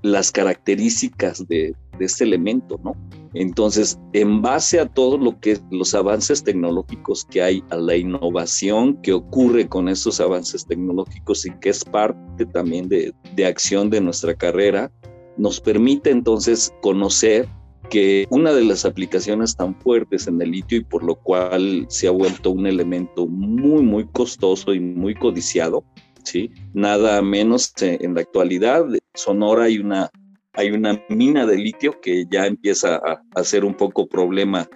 las 0.04 0.30
características 0.30 1.48
de, 1.48 1.74
este 1.98 2.24
elemento, 2.24 2.78
¿no? 2.84 2.94
Entonces, 3.32 3.98
en 4.12 4.42
base 4.42 4.78
a 4.78 4.86
todo 4.86 5.16
lo 5.16 5.40
que 5.40 5.58
los 5.70 5.94
avances 5.94 6.44
tecnológicos 6.44 7.24
que 7.24 7.40
hay, 7.40 7.64
a 7.70 7.76
la 7.76 7.96
innovación 7.96 9.00
que 9.00 9.14
ocurre 9.14 9.66
con 9.66 9.88
estos 9.88 10.20
avances 10.20 10.66
tecnológicos 10.66 11.46
y 11.46 11.52
que 11.60 11.70
es 11.70 11.82
parte 11.86 12.44
también 12.44 12.86
de, 12.88 13.14
de 13.34 13.46
acción 13.46 13.88
de 13.88 14.02
nuestra 14.02 14.34
carrera, 14.34 14.92
nos 15.38 15.58
permite 15.58 16.10
entonces 16.10 16.70
conocer 16.82 17.48
que 17.88 18.26
una 18.28 18.52
de 18.52 18.64
las 18.64 18.84
aplicaciones 18.84 19.56
tan 19.56 19.74
fuertes 19.80 20.26
en 20.26 20.40
el 20.42 20.50
litio 20.50 20.78
y 20.78 20.84
por 20.84 21.02
lo 21.02 21.14
cual 21.14 21.86
se 21.88 22.08
ha 22.08 22.10
vuelto 22.10 22.50
un 22.50 22.66
elemento 22.66 23.26
muy, 23.26 23.82
muy 23.82 24.06
costoso 24.08 24.74
y 24.74 24.80
muy 24.80 25.14
codiciado, 25.14 25.82
¿sí? 26.24 26.50
Nada 26.72 27.22
menos 27.22 27.72
en 27.80 28.14
la 28.14 28.22
actualidad, 28.22 28.84
Sonora 29.14 29.64
hay 29.64 29.78
una, 29.78 30.10
hay 30.54 30.72
una 30.72 31.00
mina 31.08 31.46
de 31.46 31.56
litio 31.56 32.00
que 32.00 32.26
ya 32.30 32.46
empieza 32.46 32.96
a, 32.96 33.22
a 33.34 33.44
ser 33.44 33.64
un 33.64 33.74
poco 33.74 34.06
problema 34.06 34.68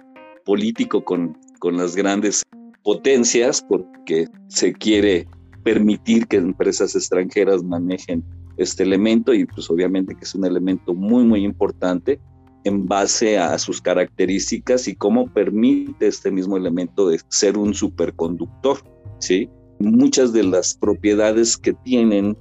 político 0.45 1.03
con, 1.03 1.37
con 1.59 1.77
las 1.77 1.95
grandes 1.95 2.43
potencias 2.83 3.61
porque 3.67 4.27
se 4.47 4.73
quiere 4.73 5.27
permitir 5.63 6.27
que 6.27 6.37
empresas 6.37 6.95
extranjeras 6.95 7.63
manejen 7.63 8.23
este 8.57 8.83
elemento 8.83 9.33
y 9.33 9.45
pues 9.45 9.69
obviamente 9.69 10.15
que 10.15 10.23
es 10.23 10.35
un 10.35 10.45
elemento 10.45 10.93
muy 10.93 11.23
muy 11.23 11.43
importante 11.43 12.19
en 12.63 12.87
base 12.87 13.37
a 13.37 13.57
sus 13.57 13.81
características 13.81 14.87
y 14.87 14.95
cómo 14.95 15.27
permite 15.27 16.07
este 16.07 16.31
mismo 16.31 16.57
elemento 16.57 17.07
de 17.07 17.19
ser 17.29 17.57
un 17.57 17.73
superconductor, 17.73 18.79
¿sí? 19.19 19.49
Muchas 19.79 20.33
de 20.33 20.43
las 20.43 20.75
propiedades 20.75 21.57
que 21.57 21.73
tienen 21.73 22.37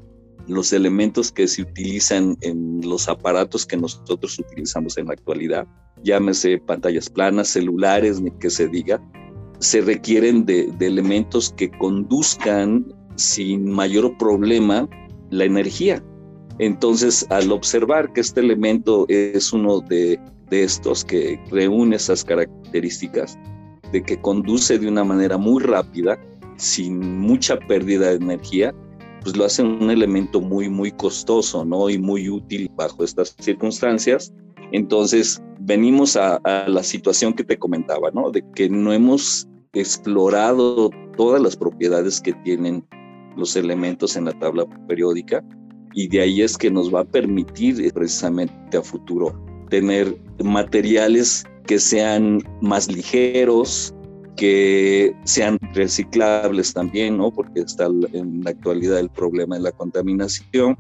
los 0.49 0.73
elementos 0.73 1.31
que 1.31 1.47
se 1.47 1.63
utilizan 1.63 2.37
en 2.41 2.81
los 2.83 3.09
aparatos 3.09 3.67
que 3.67 3.77
nosotros 3.77 4.39
utilizamos 4.39 4.97
en 4.97 5.07
la 5.07 5.13
actualidad, 5.13 5.67
llámese 6.03 6.59
pantallas 6.59 7.09
planas, 7.11 7.49
celulares, 7.49 8.21
ni 8.21 8.31
que 8.33 8.51
se 8.51 8.67
diga, 8.69 9.01
se 9.59 9.81
requieren 9.83 10.47
de, 10.47 10.73
elementos 10.81 11.53
que 11.57 11.71
conduzcan 11.71 12.87
sin 13.17 13.71
mayor 13.71 14.17
problema 14.17 14.89
la 15.31 15.45
energía. 15.45 16.03
Entonces, 16.59 17.27
al 17.31 17.53
observar 17.53 18.13
que 18.13 18.21
este 18.21 18.41
elemento 18.41 19.05
es 19.09 19.53
uno 19.53 19.81
de, 19.81 20.19
de 20.51 20.65
estos 20.65 21.05
que 21.05 21.39
reúne 21.51 21.97
esas 21.97 22.25
características, 22.25 23.39
de 23.93 24.03
que 24.03 24.21
conduce 24.21 24.79
de 24.79 24.89
una 24.89 25.05
manera 25.05 25.37
muy 25.37 25.63
rápida, 25.63 26.19
sin 26.59 27.19
mucha 27.19 27.59
pérdida 27.59 28.11
de 28.11 28.17
energía, 28.17 28.75
pues 29.23 29.37
lo 29.37 29.45
hace 29.45 29.63
un 29.63 29.91
elemento 29.91 30.41
muy, 30.41 30.69
muy 30.69 30.93
costoso, 30.93 31.65
¿no? 31.65 31.91
Y 31.91 31.99
muy 31.99 32.29
útil 32.29 32.71
bajo 32.77 33.03
estas 33.03 33.35
circunstancias. 33.39 34.33
Entonces, 34.73 35.43
venimos 35.61 36.17
a, 36.17 36.41
la 36.67 36.83
situación 36.83 37.35
que 37.35 37.45
te 37.45 37.59
comentaba, 37.59 38.11
¿no? 38.11 38.31
De 38.31 38.45
que 38.55 38.69
no 38.69 38.93
hemos 38.93 39.49
explorado 39.73 40.91
todas 41.17 41.41
las 41.43 41.57
propiedades 41.57 42.21
que 42.21 42.33
tienen 42.33 42.87
los 43.37 43.57
elementos 43.57 44.17
en 44.17 44.25
la 44.27 44.33
tabla 44.39 44.65
periódica 44.87 45.45
y 45.95 46.09
de 46.09 46.21
ahí 46.21 46.43
es 46.43 46.57
que 46.57 46.71
nos 46.71 46.93
va 46.93 47.01
a 47.01 47.05
permitir 47.05 47.93
precisamente 47.93 48.77
a 48.77 48.83
futuro 48.83 49.33
tener 49.71 50.17
materiales 50.43 51.45
que 51.67 51.79
sean 51.79 52.43
más 52.61 52.91
ligeros, 52.91 53.95
que 54.39 55.15
sean 55.25 55.59
reciclables 55.75 56.73
también, 56.73 57.19
¿no? 57.19 57.31
Porque 57.31 57.61
está 57.61 57.87
en 57.87 58.45
la 58.45 58.51
actualidad 58.51 59.01
el 59.01 59.11
problema 59.11 59.57
de 59.57 59.63
la 59.63 59.73
contaminación, 59.73 60.79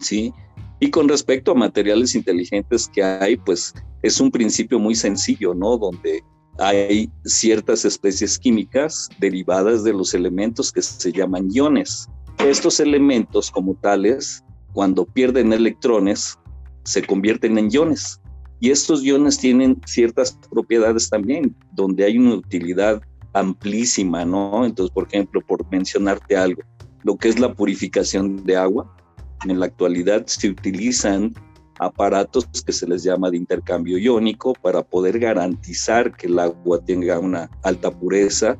¿sí? 0.00 0.32
Y 0.80 0.90
con 0.90 1.08
respecto 1.08 1.52
a 1.52 1.54
materiales 1.54 2.14
inteligentes 2.14 2.88
que 2.92 3.04
hay, 3.04 3.36
pues 3.36 3.74
es 4.02 4.20
un 4.20 4.30
principio 4.30 4.78
muy 4.78 4.94
sencillo, 4.94 5.54
¿no? 5.54 5.76
Donde 5.76 6.24
hay 6.58 7.10
ciertas 7.24 7.84
especies 7.84 8.38
químicas 8.38 9.08
derivadas 9.20 9.84
de 9.84 9.92
los 9.92 10.14
elementos 10.14 10.72
que 10.72 10.80
se 10.80 11.12
llaman 11.12 11.48
iones. 11.52 12.08
Estos 12.38 12.80
elementos 12.80 13.50
como 13.50 13.74
tales, 13.74 14.42
cuando 14.72 15.04
pierden 15.04 15.52
electrones, 15.52 16.38
se 16.84 17.02
convierten 17.02 17.58
en 17.58 17.70
iones. 17.70 18.20
Y 18.60 18.70
estos 18.70 19.04
iones 19.04 19.38
tienen 19.38 19.80
ciertas 19.86 20.38
propiedades 20.50 21.10
también, 21.10 21.54
donde 21.72 22.04
hay 22.04 22.18
una 22.18 22.36
utilidad 22.36 23.02
amplísima, 23.34 24.24
¿no? 24.24 24.64
Entonces, 24.64 24.92
por 24.92 25.06
ejemplo, 25.08 25.40
por 25.46 25.68
mencionarte 25.70 26.36
algo, 26.36 26.62
lo 27.02 27.16
que 27.16 27.28
es 27.28 27.38
la 27.38 27.52
purificación 27.52 28.44
de 28.44 28.56
agua, 28.56 28.96
en 29.44 29.60
la 29.60 29.66
actualidad 29.66 30.24
se 30.26 30.48
utilizan 30.48 31.34
aparatos 31.78 32.46
que 32.64 32.72
se 32.72 32.86
les 32.86 33.02
llama 33.02 33.30
de 33.30 33.36
intercambio 33.36 33.98
iónico 33.98 34.54
para 34.54 34.82
poder 34.82 35.18
garantizar 35.18 36.16
que 36.16 36.26
el 36.26 36.38
agua 36.38 36.82
tenga 36.84 37.18
una 37.18 37.50
alta 37.62 37.90
pureza. 37.90 38.56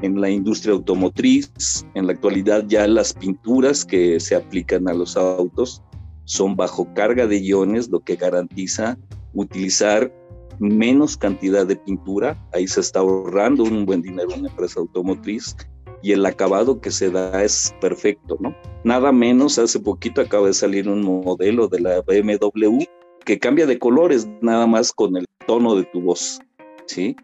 En 0.00 0.20
la 0.20 0.30
industria 0.30 0.72
automotriz, 0.72 1.84
en 1.94 2.06
la 2.06 2.12
actualidad 2.12 2.64
ya 2.66 2.86
las 2.86 3.12
pinturas 3.12 3.84
que 3.84 4.18
se 4.20 4.36
aplican 4.36 4.88
a 4.88 4.94
los 4.94 5.16
autos 5.16 5.82
son 6.24 6.56
bajo 6.56 6.92
carga 6.94 7.26
de 7.26 7.38
iones, 7.38 7.88
lo 7.88 8.00
que 8.00 8.16
garantiza 8.16 8.96
utilizar 9.34 10.12
menos 10.58 11.16
cantidad 11.16 11.66
de 11.66 11.76
pintura, 11.76 12.38
ahí 12.52 12.66
se 12.68 12.80
está 12.80 13.00
ahorrando 13.00 13.64
un 13.64 13.84
buen 13.86 14.02
dinero 14.02 14.30
una 14.36 14.48
empresa 14.48 14.80
automotriz 14.80 15.56
y 16.02 16.12
el 16.12 16.26
acabado 16.26 16.80
que 16.80 16.90
se 16.90 17.10
da 17.10 17.42
es 17.42 17.74
perfecto, 17.80 18.36
¿no? 18.40 18.54
Nada 18.84 19.12
menos, 19.12 19.58
hace 19.58 19.78
poquito 19.78 20.20
acaba 20.20 20.48
de 20.48 20.54
salir 20.54 20.88
un 20.88 21.02
modelo 21.02 21.68
de 21.68 21.80
la 21.80 22.00
BMW 22.02 22.84
que 23.24 23.38
cambia 23.38 23.66
de 23.66 23.78
colores 23.78 24.28
nada 24.40 24.66
más 24.66 24.92
con 24.92 25.16
el 25.16 25.26
tono 25.46 25.76
de 25.76 25.84
tu 25.84 26.00
voz, 26.00 26.40
¿sí? 26.86 27.14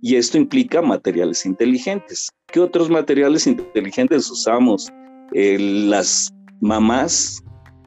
Y 0.00 0.16
esto 0.16 0.38
implica 0.38 0.80
materiales 0.80 1.44
inteligentes. 1.44 2.30
¿Qué 2.46 2.60
otros 2.60 2.88
materiales 2.88 3.46
inteligentes 3.46 4.30
usamos? 4.30 4.92
Las 5.32 6.32
mamás, 6.60 7.42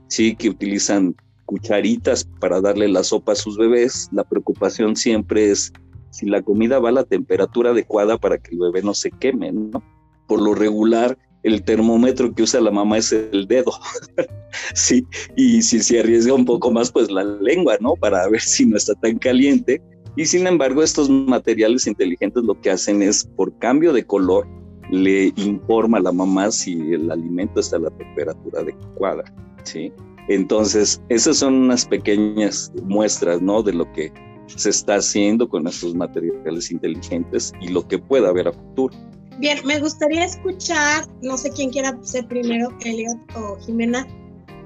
¿sí? 0.08 0.36
Que 0.36 0.50
utilizan 0.50 1.16
cucharitas 1.48 2.26
para 2.40 2.62
darle 2.62 2.88
la 2.88 3.04
sopa 3.04 3.32
a 3.32 3.36
sus 3.36 3.58
bebés. 3.58 4.08
La 4.12 4.24
preocupación 4.24 4.96
siempre 4.96 5.50
es 5.50 5.74
si 6.12 6.28
la 6.28 6.44
comida 6.44 6.78
va 6.78 6.90
a 6.90 6.92
la 6.92 7.04
temperatura 7.04 7.72
adecuada 7.72 8.18
para 8.18 8.38
que 8.38 8.52
el 8.52 8.60
bebé 8.60 8.84
no 8.84 8.94
se 8.94 9.10
queme, 9.10 9.52
¿no? 9.52 9.82
Por 10.28 10.42
lo 10.42 10.54
regular, 10.54 11.18
el 11.44 11.64
termómetro 11.64 12.34
que 12.34 12.44
usa 12.44 12.60
la 12.60 12.72
mamá 12.72 12.98
es 12.98 13.12
el 13.14 13.48
dedo, 13.48 13.72
sí, 14.74 15.06
y 15.36 15.62
si 15.62 15.80
se 15.80 16.00
arriesga 16.00 16.34
un 16.34 16.46
poco 16.46 16.70
más, 16.72 16.92
pues 16.92 17.10
la 17.10 17.24
lengua, 17.24 17.78
¿no? 17.80 17.96
Para 17.96 18.28
ver 18.30 18.42
si 18.42 18.66
no 18.66 18.78
está 18.78 18.94
tan 18.96 19.18
caliente. 19.18 19.82
Y 20.16 20.26
sin 20.26 20.48
embargo, 20.48 20.84
estos 20.84 21.10
materiales 21.10 21.88
inteligentes 21.88 22.44
lo 22.44 22.60
que 22.60 22.72
hacen 22.72 23.02
es, 23.02 23.24
por 23.36 23.58
cambio 23.60 23.94
de 23.94 24.04
color, 24.06 24.48
le 24.92 25.32
informa 25.36 26.00
a 26.00 26.02
la 26.02 26.12
mamá 26.12 26.52
si 26.52 26.74
el 26.94 27.12
alimento 27.12 27.60
está 27.60 27.78
a 27.78 27.82
la 27.82 27.92
temperatura 27.92 28.62
adecuada, 28.62 29.24
¿sí? 29.64 29.92
Entonces, 30.28 31.02
esas 31.10 31.38
son 31.38 31.54
unas 31.54 31.86
pequeñas 31.86 32.72
muestras, 32.84 33.42
¿no? 33.42 33.64
De 33.64 33.74
lo 33.74 33.92
que 33.94 34.12
se 34.48 34.70
está 34.70 34.96
haciendo 34.96 35.48
con 35.48 35.68
estos 35.68 35.94
materiales 35.96 36.72
inteligentes 36.72 37.54
y 37.62 37.70
lo 37.70 37.88
que 37.88 37.98
pueda 37.98 38.30
haber 38.30 38.48
a 38.48 38.54
futuro. 38.54 38.96
Bien, 39.40 39.60
me 39.66 39.80
gustaría 39.80 40.26
escuchar, 40.26 41.06
no 41.22 41.38
sé 41.38 41.52
quién 41.52 41.70
quiera 41.70 41.98
ser 42.02 42.28
primero, 42.28 42.70
Elliot 42.84 43.18
o 43.36 43.58
Jimena, 43.66 44.08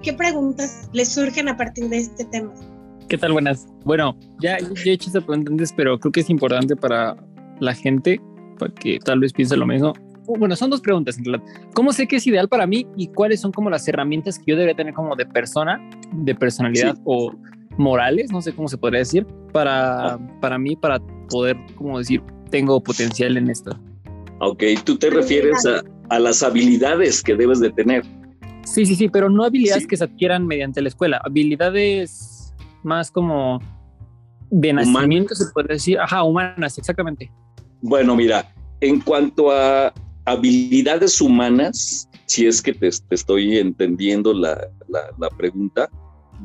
¿qué 0.02 0.14
preguntas 0.14 0.90
les 0.94 1.10
surgen 1.10 1.50
a 1.50 1.58
partir 1.58 1.90
de 1.90 1.98
este 1.98 2.24
tema? 2.26 2.54
¿Qué 3.10 3.18
tal? 3.18 3.34
Buenas. 3.34 3.68
Bueno, 3.84 4.16
ya, 4.40 4.58
he 4.58 4.92
hecho 4.92 5.10
esa 5.10 5.20
pregunta 5.20 5.52
antes, 5.52 5.74
pero 5.74 6.00
creo 6.00 6.12
que 6.14 6.22
es 6.22 6.30
importante 6.30 6.78
para 6.78 7.18
la 7.60 7.76
gente, 7.76 8.22
para 8.58 8.74
que 8.74 9.00
tal 9.00 9.20
vez 9.20 9.34
piense 9.34 9.58
lo 9.58 9.68
mismo. 9.68 9.94
Bueno, 10.38 10.56
son 10.56 10.70
dos 10.70 10.82
preguntas 10.82 11.18
en 11.18 11.26
realidad. 11.26 11.46
¿Cómo 11.74 11.94
sé 11.94 12.08
que 12.08 12.18
es 12.18 12.28
ideal 12.28 12.48
para 12.50 12.68
mí 12.68 12.88
y 12.98 13.08
cuáles 13.08 13.42
son 13.42 13.52
como 13.52 13.70
las 13.70 13.88
herramientas 13.88 14.38
que 14.38 14.46
yo 14.48 14.56
debería 14.56 14.76
tener 14.76 14.94
como 14.94 15.16
de 15.16 15.26
persona, 15.26 15.80
de 16.14 16.36
personalidad 16.36 16.98
o 17.06 17.34
morales, 17.78 18.32
no 18.32 18.42
sé 18.42 18.54
cómo 18.54 18.68
se 18.68 18.78
podría 18.78 19.00
decir, 19.00 19.26
para, 19.52 20.20
para 20.40 20.58
mí, 20.58 20.76
para 20.76 21.00
poder, 21.30 21.58
como 21.76 21.98
decir, 21.98 22.22
tengo 22.50 22.82
potencial 22.82 23.38
en 23.38 23.50
esto. 23.50 23.78
Ok, 24.40 24.64
tú 24.84 24.98
te 24.98 25.10
refieres 25.10 25.66
a, 25.66 25.84
a, 26.10 26.20
las 26.20 26.44
habilidades 26.44 27.22
que 27.22 27.36
debes 27.36 27.60
de 27.60 27.70
tener. 27.72 28.04
Sí, 28.66 28.86
sí, 28.86 28.96
sí, 28.96 29.10
pero 29.10 29.30
no 29.30 29.44
habilidades 29.44 29.88
que 29.88 29.98
se 29.98 30.04
adquieran 30.04 30.46
mediante 30.46 30.82
la 30.82 30.90
escuela, 30.90 31.22
habilidades 31.24 32.54
más 32.84 33.12
como 33.12 33.60
de 34.50 34.74
nacimiento, 34.74 35.34
se 35.34 35.46
puede 35.54 35.70
decir, 35.70 35.98
ajá, 36.00 36.24
humanas, 36.24 36.78
exactamente. 36.78 37.32
Bueno, 37.82 38.16
mira, 38.16 38.54
en 38.82 39.00
cuanto 39.00 39.52
a 39.52 39.94
habilidades 40.26 41.20
humanas, 41.22 42.10
si 42.26 42.48
es 42.48 42.62
que 42.62 42.74
te, 42.74 42.90
estoy 43.10 43.58
entendiendo 43.58 44.34
la, 44.34 44.70
la, 44.88 45.10
la 45.18 45.30
pregunta, 45.30 45.90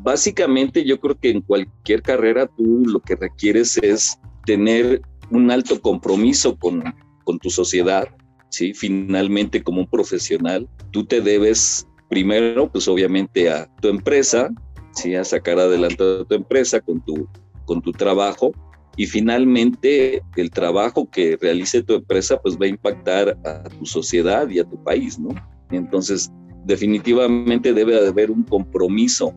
básicamente 0.02 0.85
yo 0.85 1.00
creo 1.00 1.18
que 1.18 1.30
en 1.30 1.40
cualquier 1.42 2.02
carrera 2.02 2.47
tú 2.56 2.85
lo 2.87 3.00
que 3.00 3.16
requieres 3.16 3.76
es 3.78 4.18
tener 4.45 5.02
un 5.30 5.50
alto 5.50 5.80
compromiso 5.80 6.56
con, 6.56 6.83
con 7.25 7.38
tu 7.38 7.50
sociedad, 7.50 8.09
¿sí? 8.50 8.73
Finalmente 8.75 9.62
como 9.62 9.80
un 9.80 9.87
profesional, 9.87 10.68
tú 10.90 11.04
te 11.04 11.21
debes 11.21 11.87
primero, 12.09 12.71
pues 12.71 12.87
obviamente 12.88 13.50
a 13.50 13.66
tu 13.80 13.88
empresa, 13.88 14.50
¿sí? 14.92 15.14
A 15.14 15.25
sacar 15.25 15.59
adelante 15.59 16.02
a 16.21 16.25
tu 16.25 16.35
empresa 16.35 16.80
con 16.80 17.04
tu, 17.04 17.28
con 17.64 17.83
tu 17.83 17.92
trabajo 17.92 18.52
y 18.97 19.07
finalmente 19.07 20.23
el 20.37 20.51
trabajo 20.51 21.09
que 21.11 21.37
realice 21.40 21.83
tu 21.83 21.94
empresa 21.94 22.38
pues 22.40 22.57
va 22.57 22.66
a 22.66 22.68
impactar 22.68 23.38
a 23.44 23.64
tu 23.64 23.87
sociedad 23.87 24.49
y 24.49 24.59
a 24.59 24.64
tu 24.64 24.83
país, 24.83 25.18
¿no? 25.18 25.31
Entonces, 25.70 26.31
definitivamente 26.64 27.73
debe 27.73 28.07
haber 28.07 28.31
un 28.31 28.42
compromiso 28.42 29.35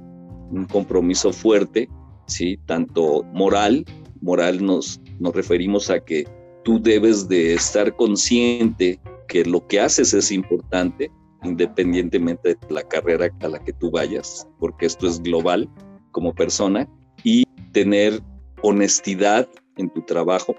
un 0.51 0.65
compromiso 0.65 1.31
fuerte, 1.31 1.89
¿sí? 2.27 2.60
Tanto 2.65 3.23
moral, 3.33 3.86
moral 4.21 4.63
nos, 4.63 4.99
nos 5.19 5.36
referimos 5.36 5.89
a 5.89 5.99
que 5.99 6.27
tú 6.63 6.81
debes 6.81 7.27
de 7.27 7.53
estar 7.53 7.95
consciente 7.95 8.99
que 9.27 9.45
lo 9.45 9.65
que 9.67 9.79
haces 9.79 10.13
es 10.13 10.31
importante, 10.31 11.12
independientemente 11.43 12.55
de 12.55 12.73
la 12.73 12.83
carrera 12.83 13.29
a 13.41 13.47
la 13.47 13.63
que 13.63 13.73
tú 13.73 13.91
vayas, 13.91 14.47
porque 14.60 14.86
esto 14.86 15.07
es 15.07 15.21
global 15.21 15.69
como 16.12 16.33
persona, 16.33 16.89
y 17.23 17.45
tener 17.71 18.21
honestidad 18.61 19.47
en 19.77 19.89
tu 19.89 20.01
trabajo, 20.01 20.55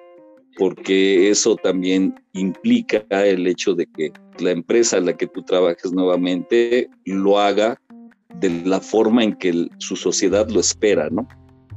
porque 0.57 1.31
eso 1.31 1.57
también 1.57 2.15
implica 2.33 3.05
el 3.11 3.47
hecho 3.47 3.75
de 3.75 3.87
que 3.87 4.13
la 4.39 4.51
empresa 4.51 4.97
a 4.97 5.01
la 5.01 5.17
que 5.17 5.27
tú 5.27 5.43
trabajes 5.43 5.93
nuevamente 5.93 6.89
lo 7.05 7.39
haga 7.39 7.81
de 8.37 8.51
la 8.65 8.81
forma 8.81 9.25
en 9.25 9.35
que 9.35 9.69
su 9.79 9.97
sociedad 9.97 10.49
lo 10.49 10.61
espera, 10.61 11.09
¿no? 11.11 11.29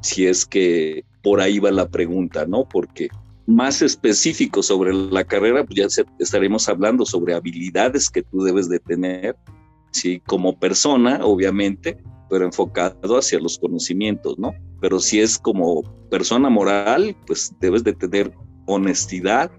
Si 0.01 0.25
es 0.25 0.45
que 0.45 1.03
por 1.21 1.41
ahí 1.41 1.59
va 1.59 1.71
la 1.71 1.89
pregunta, 1.89 2.45
¿no? 2.45 2.67
Porque 2.67 3.09
más 3.45 3.81
específico 3.81 4.63
sobre 4.63 4.93
la 4.93 5.23
carrera, 5.23 5.65
pues 5.65 5.77
ya 5.77 6.03
estaremos 6.19 6.69
hablando 6.69 7.05
sobre 7.05 7.33
habilidades 7.33 8.09
que 8.09 8.23
tú 8.23 8.43
debes 8.43 8.69
de 8.69 8.79
tener, 8.79 9.35
¿sí? 9.91 10.21
Como 10.25 10.59
persona, 10.59 11.19
obviamente, 11.23 11.97
pero 12.33 12.45
enfocado 12.45 13.19
hacia 13.19 13.39
los 13.39 13.59
conocimientos, 13.59 14.39
¿no? 14.39 14.55
Pero 14.81 14.99
si 14.99 15.19
es 15.19 15.37
como 15.37 15.83
persona 16.09 16.49
moral, 16.49 17.15
pues 17.27 17.53
debes 17.59 17.83
de 17.83 17.93
tener 17.93 18.33
honestidad, 18.65 19.51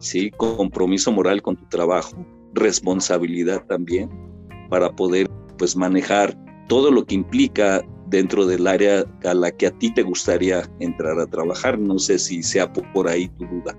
¿sí? 0.00 0.32
Compromiso 0.32 1.12
moral 1.12 1.40
con 1.40 1.54
tu 1.54 1.64
trabajo, 1.68 2.16
responsabilidad 2.52 3.64
también, 3.68 4.10
para 4.68 4.90
poder 4.90 5.30
pues 5.56 5.76
manejar 5.76 6.36
todo 6.66 6.90
lo 6.90 7.06
que 7.06 7.14
implica 7.14 7.86
dentro 8.08 8.44
del 8.44 8.66
área 8.66 9.04
a 9.22 9.32
la 9.32 9.52
que 9.52 9.68
a 9.68 9.78
ti 9.78 9.94
te 9.94 10.02
gustaría 10.02 10.68
entrar 10.80 11.20
a 11.20 11.28
trabajar. 11.28 11.78
No 11.78 11.96
sé 12.00 12.18
si 12.18 12.42
sea 12.42 12.72
por 12.72 13.08
ahí 13.08 13.28
tu 13.38 13.46
duda. 13.46 13.78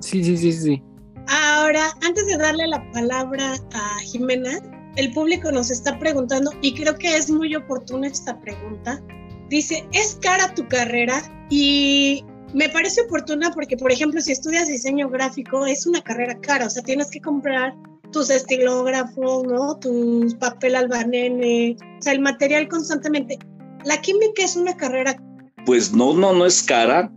Sí, 0.00 0.22
sí, 0.22 0.36
sí, 0.36 0.52
sí. 0.52 0.82
Ahora, 1.28 1.86
antes 2.06 2.26
de 2.26 2.36
darle 2.36 2.66
la 2.66 2.92
palabra 2.92 3.54
a 3.72 3.98
Jimena, 4.00 4.58
el 4.96 5.12
público 5.12 5.52
nos 5.52 5.70
está 5.70 5.98
preguntando, 5.98 6.52
y 6.62 6.74
creo 6.74 6.96
que 6.96 7.16
es 7.16 7.30
muy 7.30 7.54
oportuna 7.54 8.08
esta 8.08 8.38
pregunta. 8.40 9.02
Dice, 9.48 9.86
¿es 9.92 10.18
cara 10.20 10.54
tu 10.54 10.66
carrera? 10.68 11.22
Y 11.50 12.24
me 12.54 12.68
parece 12.68 13.02
oportuna 13.02 13.50
porque, 13.52 13.76
por 13.76 13.92
ejemplo, 13.92 14.20
si 14.20 14.32
estudias 14.32 14.68
diseño 14.68 15.08
gráfico, 15.08 15.66
es 15.66 15.86
una 15.86 16.00
carrera 16.02 16.38
cara, 16.40 16.66
o 16.66 16.70
sea, 16.70 16.82
tienes 16.82 17.10
que 17.10 17.20
comprar 17.20 17.74
tus 18.12 18.30
estilógrafos, 18.30 19.44
¿no? 19.44 19.76
Tu 19.78 20.36
papel 20.38 20.74
albanene, 20.74 21.76
o 21.98 22.02
sea, 22.02 22.12
el 22.12 22.20
material 22.20 22.68
constantemente. 22.68 23.38
¿La 23.84 24.00
química 24.00 24.42
es 24.42 24.56
una 24.56 24.76
carrera? 24.76 25.16
Pues 25.64 25.92
no, 25.92 26.14
no, 26.14 26.32
no 26.32 26.46
es 26.46 26.62
cara. 26.62 27.12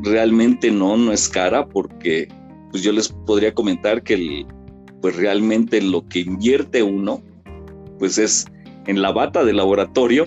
Realmente 0.00 0.70
no, 0.70 0.96
no 0.96 1.12
es 1.12 1.28
cara 1.28 1.66
porque 1.66 2.28
pues 2.70 2.82
yo 2.82 2.92
les 2.92 3.08
podría 3.08 3.54
comentar 3.54 4.02
que 4.02 4.14
el, 4.14 4.46
pues 5.04 5.16
realmente 5.16 5.82
lo 5.82 6.08
que 6.08 6.20
invierte 6.20 6.82
uno 6.82 7.22
pues 7.98 8.16
es 8.16 8.46
en 8.86 9.02
la 9.02 9.12
bata 9.12 9.44
de 9.44 9.52
laboratorio, 9.52 10.26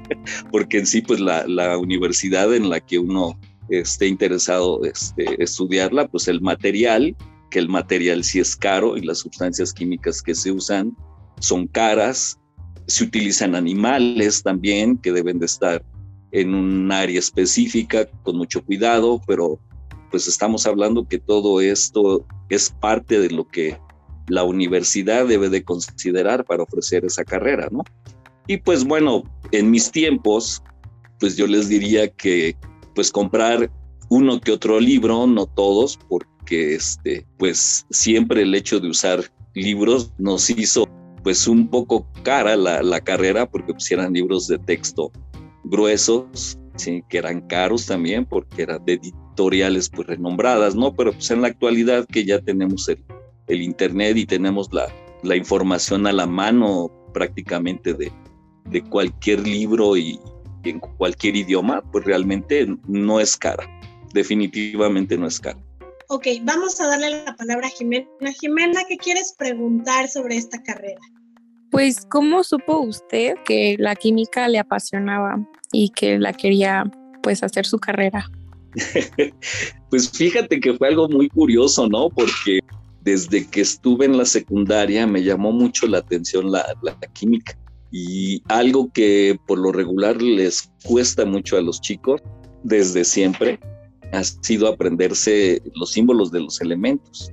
porque 0.50 0.78
en 0.78 0.86
sí 0.86 1.02
pues 1.02 1.20
la, 1.20 1.46
la 1.46 1.76
universidad 1.76 2.54
en 2.54 2.70
la 2.70 2.80
que 2.80 2.98
uno 2.98 3.38
esté 3.68 4.06
interesado 4.06 4.82
este, 4.82 5.42
estudiarla, 5.42 6.08
pues 6.08 6.26
el 6.28 6.40
material 6.40 7.14
que 7.50 7.58
el 7.58 7.68
material 7.68 8.24
sí 8.24 8.40
es 8.40 8.56
caro 8.56 8.96
y 8.96 9.02
las 9.02 9.18
sustancias 9.18 9.74
químicas 9.74 10.22
que 10.22 10.34
se 10.34 10.50
usan 10.50 10.96
son 11.40 11.66
caras. 11.66 12.40
Se 12.86 13.04
utilizan 13.04 13.54
animales 13.54 14.42
también 14.42 14.96
que 14.96 15.12
deben 15.12 15.38
de 15.38 15.44
estar 15.44 15.84
en 16.32 16.54
un 16.54 16.90
área 16.90 17.18
específica 17.18 18.06
con 18.22 18.38
mucho 18.38 18.64
cuidado, 18.64 19.20
pero 19.26 19.60
pues 20.10 20.26
estamos 20.26 20.66
hablando 20.66 21.06
que 21.06 21.18
todo 21.18 21.60
esto 21.60 22.26
es 22.48 22.74
parte 22.80 23.20
de 23.20 23.28
lo 23.28 23.46
que 23.46 23.76
la 24.28 24.44
universidad 24.44 25.26
debe 25.26 25.48
de 25.48 25.64
considerar 25.64 26.44
para 26.44 26.62
ofrecer 26.62 27.04
esa 27.04 27.24
carrera, 27.24 27.68
¿no? 27.70 27.82
Y 28.46 28.58
pues 28.58 28.84
bueno, 28.84 29.22
en 29.52 29.70
mis 29.70 29.90
tiempos, 29.90 30.62
pues 31.18 31.36
yo 31.36 31.46
les 31.46 31.68
diría 31.68 32.08
que 32.08 32.56
pues 32.94 33.10
comprar 33.10 33.70
uno 34.10 34.40
que 34.40 34.52
otro 34.52 34.78
libro, 34.80 35.26
no 35.26 35.46
todos, 35.46 35.98
porque 36.08 36.34
que 36.44 36.74
este, 36.74 37.26
pues 37.38 37.86
siempre 37.90 38.42
el 38.42 38.54
hecho 38.54 38.80
de 38.80 38.88
usar 38.88 39.24
libros 39.54 40.12
nos 40.18 40.50
hizo 40.50 40.88
pues 41.22 41.46
un 41.48 41.68
poco 41.68 42.06
cara 42.22 42.56
la, 42.56 42.82
la 42.82 43.00
carrera 43.00 43.48
porque 43.48 43.72
pues 43.72 43.90
eran 43.90 44.12
libros 44.12 44.46
de 44.46 44.58
texto 44.58 45.10
gruesos, 45.64 46.58
¿sí? 46.76 47.02
que 47.08 47.18
eran 47.18 47.40
caros 47.42 47.86
también 47.86 48.26
porque 48.26 48.62
eran 48.62 48.84
de 48.84 48.94
editoriales 48.94 49.88
pues 49.88 50.06
renombradas, 50.06 50.74
¿no? 50.74 50.94
Pero 50.94 51.12
pues 51.12 51.30
en 51.30 51.40
la 51.40 51.48
actualidad 51.48 52.06
que 52.06 52.24
ya 52.24 52.40
tenemos 52.40 52.88
el, 52.88 53.02
el 53.46 53.62
internet 53.62 54.16
y 54.16 54.26
tenemos 54.26 54.72
la, 54.72 54.86
la 55.22 55.36
información 55.36 56.06
a 56.06 56.12
la 56.12 56.26
mano 56.26 56.90
prácticamente 57.12 57.94
de, 57.94 58.12
de 58.66 58.82
cualquier 58.82 59.46
libro 59.46 59.96
y, 59.96 60.18
en 60.64 60.80
cualquier 60.80 61.36
idioma, 61.36 61.82
pues 61.92 62.04
realmente 62.04 62.66
no 62.88 63.20
es 63.20 63.36
cara, 63.36 63.64
definitivamente 64.12 65.16
no 65.16 65.26
es 65.26 65.38
cara. 65.40 65.58
Ok, 66.08 66.26
vamos 66.42 66.80
a 66.80 66.86
darle 66.86 67.24
la 67.24 67.34
palabra 67.36 67.66
a 67.66 67.70
Jimena. 67.70 68.06
Jimena, 68.40 68.82
¿qué 68.88 68.96
quieres 68.96 69.34
preguntar 69.38 70.08
sobre 70.08 70.36
esta 70.36 70.62
carrera? 70.62 71.00
Pues, 71.70 72.06
¿cómo 72.10 72.44
supo 72.44 72.78
usted 72.80 73.34
que 73.44 73.76
la 73.78 73.96
química 73.96 74.46
le 74.48 74.58
apasionaba 74.58 75.36
y 75.72 75.90
que 75.90 76.18
la 76.18 76.32
quería, 76.32 76.84
pues, 77.22 77.42
hacer 77.42 77.66
su 77.66 77.78
carrera? 77.78 78.30
pues 79.90 80.10
fíjate 80.10 80.60
que 80.60 80.74
fue 80.74 80.88
algo 80.88 81.08
muy 81.08 81.28
curioso, 81.28 81.88
¿no? 81.88 82.10
Porque 82.10 82.60
desde 83.04 83.46
que 83.46 83.60
estuve 83.60 84.06
en 84.06 84.16
la 84.16 84.24
secundaria 84.24 85.06
me 85.06 85.22
llamó 85.22 85.52
mucho 85.52 85.86
la 85.86 85.98
atención 85.98 86.50
la, 86.50 86.64
química 87.12 87.56
y 87.92 88.42
algo 88.48 88.90
que 88.92 89.38
por 89.46 89.58
lo 89.58 89.70
regular 89.70 90.20
les 90.20 90.72
cuesta 90.84 91.24
mucho 91.24 91.58
a 91.58 91.60
los 91.60 91.80
chicos 91.80 92.22
desde 92.64 93.04
siempre 93.04 93.60
ha 94.12 94.24
sido 94.24 94.68
aprenderse 94.68 95.62
los 95.74 95.92
símbolos 95.92 96.30
de 96.30 96.40
los 96.40 96.60
elementos. 96.60 97.32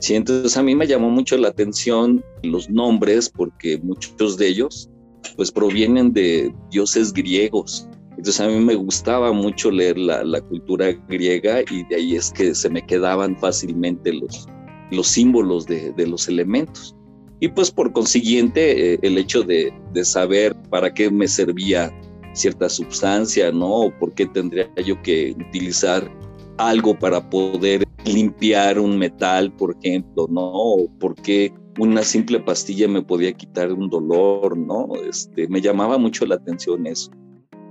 Sí, 0.00 0.14
entonces 0.14 0.56
a 0.56 0.62
mí 0.62 0.74
me 0.74 0.86
llamó 0.86 1.08
mucho 1.08 1.36
la 1.36 1.48
atención 1.48 2.24
los 2.42 2.68
nombres 2.68 3.28
porque 3.28 3.78
muchos 3.78 4.36
de 4.36 4.48
ellos 4.48 4.90
pues 5.36 5.52
provienen 5.52 6.12
de 6.12 6.52
dioses 6.70 7.12
griegos. 7.12 7.88
Entonces 8.10 8.40
a 8.40 8.48
mí 8.48 8.56
me 8.56 8.74
gustaba 8.74 9.32
mucho 9.32 9.70
leer 9.70 9.96
la 9.98 10.40
cultura 10.40 10.92
griega 11.08 11.60
y 11.70 11.84
de 11.84 11.96
ahí 11.96 12.16
es 12.16 12.30
que 12.32 12.54
se 12.54 12.68
me 12.68 12.84
quedaban 12.84 13.36
fácilmente 13.38 14.12
los, 14.12 14.48
los 14.92 15.08
símbolos 15.08 15.66
de, 15.66 15.94
los 16.06 16.28
elementos. 16.28 16.94
Y 17.40 17.48
pues 17.48 17.70
por 17.70 17.92
consiguiente, 17.92 18.94
eh, 18.94 18.98
el 19.02 19.18
hecho 19.18 19.42
de, 19.42 19.72
saber 20.04 20.54
para 20.70 20.92
qué 20.92 21.10
me 21.10 21.26
servía 21.26 21.92
cierta 22.34 22.68
sustancia, 22.68 23.50
¿no? 23.50 23.68
O 23.68 23.98
por 23.98 24.12
qué 24.14 24.26
tendría 24.26 24.70
yo 24.86 25.00
que 25.02 25.34
utilizar 25.48 26.10
algo 26.58 26.96
para 26.96 27.28
poder 27.28 27.84
limpiar 28.04 28.78
un 28.78 28.98
metal, 28.98 29.52
por 29.52 29.76
ejemplo, 29.82 30.26
¿no? 30.30 30.50
O 30.52 30.88
por 30.98 31.14
qué 31.14 31.52
una 31.78 32.02
simple 32.02 32.38
pastilla 32.38 32.86
me 32.86 33.02
podía 33.02 33.32
quitar 33.32 33.72
un 33.72 33.88
dolor, 33.88 34.56
¿no? 34.56 34.88
Este, 35.08 35.48
me 35.48 35.60
llamaba 35.60 35.98
mucho 35.98 36.26
la 36.26 36.36
atención 36.36 36.86
eso. 36.86 37.10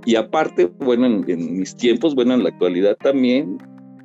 Y 0.04 0.16
aparte, 0.16 0.66
bueno, 0.80 1.06
en, 1.06 1.58
mis 1.58 1.76
tiempos, 1.76 2.14
bueno, 2.14 2.34
en 2.34 2.42
la 2.42 2.50
actualidad 2.50 2.96
también, 3.00 3.58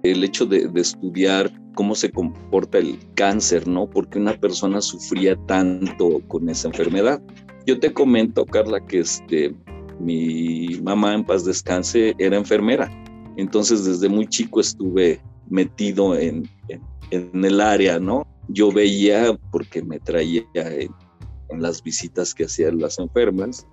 el 0.03 0.23
hecho 0.23 0.45
de 0.45 0.69
estudiar 0.75 1.51
cómo 1.78 1.94
se 1.94 2.10
comporta 2.10 2.80
el 2.80 2.98
cáncer, 3.13 3.68
¿no? 3.68 3.88
Porque 3.88 4.18
una 4.18 4.34
persona 4.34 4.82
sufría 4.82 5.36
tanto 5.46 6.22
con 6.28 6.50
esa 6.50 6.70
enfermedad. 6.70 7.22
Yo 7.68 7.80
te 7.80 7.94
comento, 7.94 8.48
Carla, 8.48 8.84
que 8.84 9.02
este, 9.02 9.54
mi 10.00 10.70
mamá 10.82 11.13
en 11.13 11.24
paz 11.24 11.46
descanse 11.46 12.16
era 12.18 12.36
enfermera. 12.36 12.90
Entonces 13.38 13.86
desde 13.86 14.10
muy 14.10 14.26
chico 14.26 14.60
estuve 14.60 15.22
metido 15.52 16.18
en, 16.18 16.50
en, 16.68 16.82
en 17.12 17.46
el 17.46 17.62
área, 17.62 18.00
¿no? 18.00 18.26
Yo 18.48 18.72
veía, 18.72 19.38
porque 19.52 19.84
me 19.84 20.00
traía 20.00 20.42
en, 20.56 20.90
en 21.50 21.62
las 21.62 21.84
visitas 21.84 22.34
que 22.34 22.46
hacían 22.46 22.80
las 22.80 22.98
enfermas, 22.98 23.68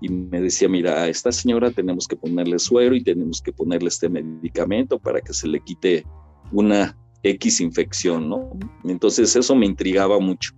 y 0.00 0.08
me 0.08 0.40
decía, 0.40 0.68
mira, 0.68 1.02
a 1.02 1.08
esta 1.08 1.30
señora 1.30 1.70
tenemos 1.70 2.08
que 2.08 2.16
ponerle 2.16 2.58
suero 2.58 2.96
y 2.96 3.04
tenemos 3.04 3.40
que 3.40 3.52
ponerle 3.52 3.88
este 3.88 4.08
medicamento 4.08 4.98
para 4.98 5.20
que 5.20 5.32
se 5.32 5.46
le 5.46 5.60
quite 5.60 6.04
una 6.52 6.96
X 7.30 7.60
infección, 7.60 8.28
¿no? 8.28 8.50
Entonces 8.84 9.34
eso 9.36 9.54
me 9.54 9.66
intrigaba 9.66 10.18
mucho 10.18 10.52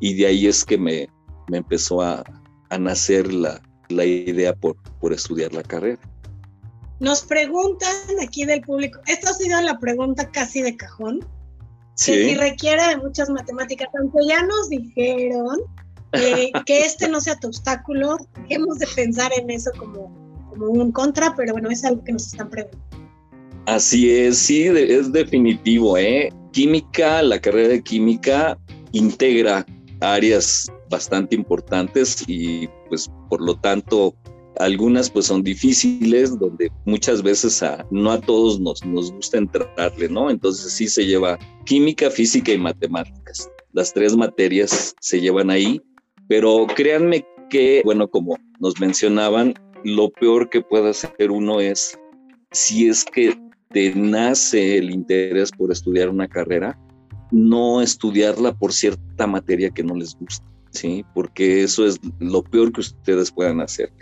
y 0.00 0.14
de 0.14 0.26
ahí 0.26 0.46
es 0.46 0.64
que 0.64 0.78
me, 0.78 1.08
me 1.48 1.58
empezó 1.58 2.02
a, 2.02 2.24
a 2.70 2.78
nacer 2.78 3.32
la, 3.32 3.60
la, 3.88 4.04
idea 4.04 4.54
por, 4.54 4.76
por 5.00 5.12
estudiar 5.12 5.52
la 5.52 5.62
carrera. 5.62 6.00
Nos 7.00 7.22
preguntan 7.22 7.94
aquí 8.22 8.44
del 8.44 8.60
público, 8.62 9.00
esta 9.06 9.30
ha 9.30 9.34
sido 9.34 9.60
la 9.60 9.78
pregunta 9.78 10.30
casi 10.30 10.62
de 10.62 10.76
cajón, 10.76 11.20
sí. 11.94 12.12
que 12.12 12.28
si 12.28 12.34
requiere 12.34 12.86
de 12.88 12.96
muchas 12.96 13.30
matemáticas, 13.30 13.88
aunque 13.98 14.18
ya 14.26 14.42
nos 14.42 14.68
dijeron 14.68 15.58
eh, 16.12 16.50
que 16.66 16.80
este 16.80 17.08
no 17.08 17.20
sea 17.20 17.36
tu 17.36 17.48
obstáculo, 17.48 18.16
hemos 18.48 18.78
de 18.78 18.86
pensar 18.94 19.32
en 19.36 19.50
eso 19.50 19.70
como, 19.76 20.12
como 20.50 20.66
un 20.66 20.92
contra, 20.92 21.34
pero 21.34 21.52
bueno, 21.52 21.70
es 21.70 21.84
algo 21.84 22.02
que 22.04 22.12
nos 22.12 22.26
están 22.26 22.48
preguntando. 22.50 23.03
Así 23.66 24.10
es, 24.10 24.38
sí, 24.38 24.64
es 24.66 25.12
definitivo. 25.12 25.96
¿eh? 25.96 26.30
Química, 26.52 27.22
la 27.22 27.40
carrera 27.40 27.68
de 27.68 27.82
química 27.82 28.58
integra 28.92 29.66
áreas 30.00 30.70
bastante 30.90 31.34
importantes 31.34 32.24
y 32.26 32.68
pues 32.88 33.10
por 33.30 33.40
lo 33.40 33.56
tanto 33.56 34.14
algunas 34.60 35.10
pues 35.10 35.26
son 35.26 35.42
difíciles 35.42 36.38
donde 36.38 36.70
muchas 36.84 37.22
veces 37.22 37.62
a, 37.62 37.84
no 37.90 38.12
a 38.12 38.20
todos 38.20 38.60
nos, 38.60 38.84
nos 38.84 39.10
gusta 39.12 39.38
entrarle, 39.38 40.08
¿no? 40.08 40.30
Entonces 40.30 40.72
sí 40.72 40.86
se 40.86 41.06
lleva 41.06 41.38
química, 41.64 42.10
física 42.10 42.52
y 42.52 42.58
matemáticas. 42.58 43.50
Las 43.72 43.92
tres 43.92 44.14
materias 44.14 44.94
se 45.00 45.20
llevan 45.20 45.50
ahí, 45.50 45.80
pero 46.28 46.66
créanme 46.76 47.26
que, 47.50 47.82
bueno, 47.84 48.08
como 48.08 48.38
nos 48.60 48.78
mencionaban, 48.78 49.54
lo 49.84 50.10
peor 50.10 50.48
que 50.50 50.60
puede 50.60 50.90
hacer 50.90 51.30
uno 51.30 51.60
es 51.60 51.98
si 52.52 52.88
es 52.88 53.04
que 53.04 53.36
te 53.74 53.92
nace 53.92 54.78
el 54.78 54.92
interés 54.92 55.50
por 55.50 55.72
estudiar 55.72 56.08
una 56.08 56.28
carrera, 56.28 56.78
no 57.32 57.82
estudiarla 57.82 58.54
por 58.54 58.72
cierta 58.72 59.26
materia 59.26 59.68
que 59.68 59.82
no 59.82 59.96
les 59.96 60.14
gusta, 60.14 60.46
¿sí? 60.70 61.04
Porque 61.12 61.64
eso 61.64 61.84
es 61.84 61.98
lo 62.20 62.44
peor 62.44 62.72
que 62.72 62.82
ustedes 62.82 63.32
puedan 63.32 63.60
hacer. 63.60 63.92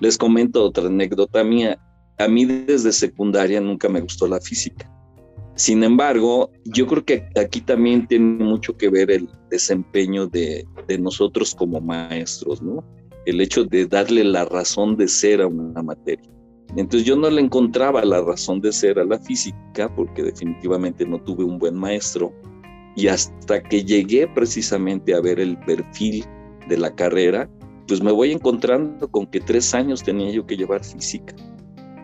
Les 0.00 0.16
comento 0.16 0.64
otra 0.64 0.86
anécdota 0.86 1.44
mía. 1.44 1.78
A 2.18 2.26
mí 2.26 2.46
desde 2.46 2.90
secundaria 2.90 3.60
nunca 3.60 3.90
me 3.90 4.00
gustó 4.00 4.26
la 4.26 4.40
física. 4.40 4.90
Sin 5.56 5.84
embargo, 5.84 6.50
yo 6.64 6.86
creo 6.86 7.04
que 7.04 7.28
aquí 7.38 7.60
también 7.60 8.06
tiene 8.06 8.42
mucho 8.42 8.78
que 8.78 8.88
ver 8.88 9.10
el 9.10 9.28
desempeño 9.50 10.26
de, 10.26 10.66
de 10.86 10.98
nosotros 10.98 11.54
como 11.54 11.82
maestros, 11.82 12.62
¿no? 12.62 12.82
El 13.26 13.42
hecho 13.42 13.64
de 13.64 13.84
darle 13.84 14.24
la 14.24 14.46
razón 14.46 14.96
de 14.96 15.06
ser 15.06 15.42
a 15.42 15.48
una 15.48 15.82
materia. 15.82 16.37
Entonces 16.76 17.04
yo 17.04 17.16
no 17.16 17.30
le 17.30 17.40
encontraba 17.40 18.04
la 18.04 18.20
razón 18.20 18.60
de 18.60 18.72
ser 18.72 18.98
a 18.98 19.04
la 19.04 19.18
física 19.18 19.92
porque 19.94 20.22
definitivamente 20.22 21.06
no 21.06 21.18
tuve 21.18 21.44
un 21.44 21.58
buen 21.58 21.74
maestro 21.74 22.32
y 22.94 23.08
hasta 23.08 23.62
que 23.62 23.84
llegué 23.84 24.26
precisamente 24.28 25.14
a 25.14 25.20
ver 25.20 25.40
el 25.40 25.58
perfil 25.60 26.24
de 26.68 26.76
la 26.76 26.94
carrera, 26.94 27.48
pues 27.86 28.02
me 28.02 28.12
voy 28.12 28.32
encontrando 28.32 29.08
con 29.08 29.26
que 29.26 29.40
tres 29.40 29.74
años 29.74 30.02
tenía 30.02 30.30
yo 30.30 30.46
que 30.46 30.56
llevar 30.56 30.84
física 30.84 31.34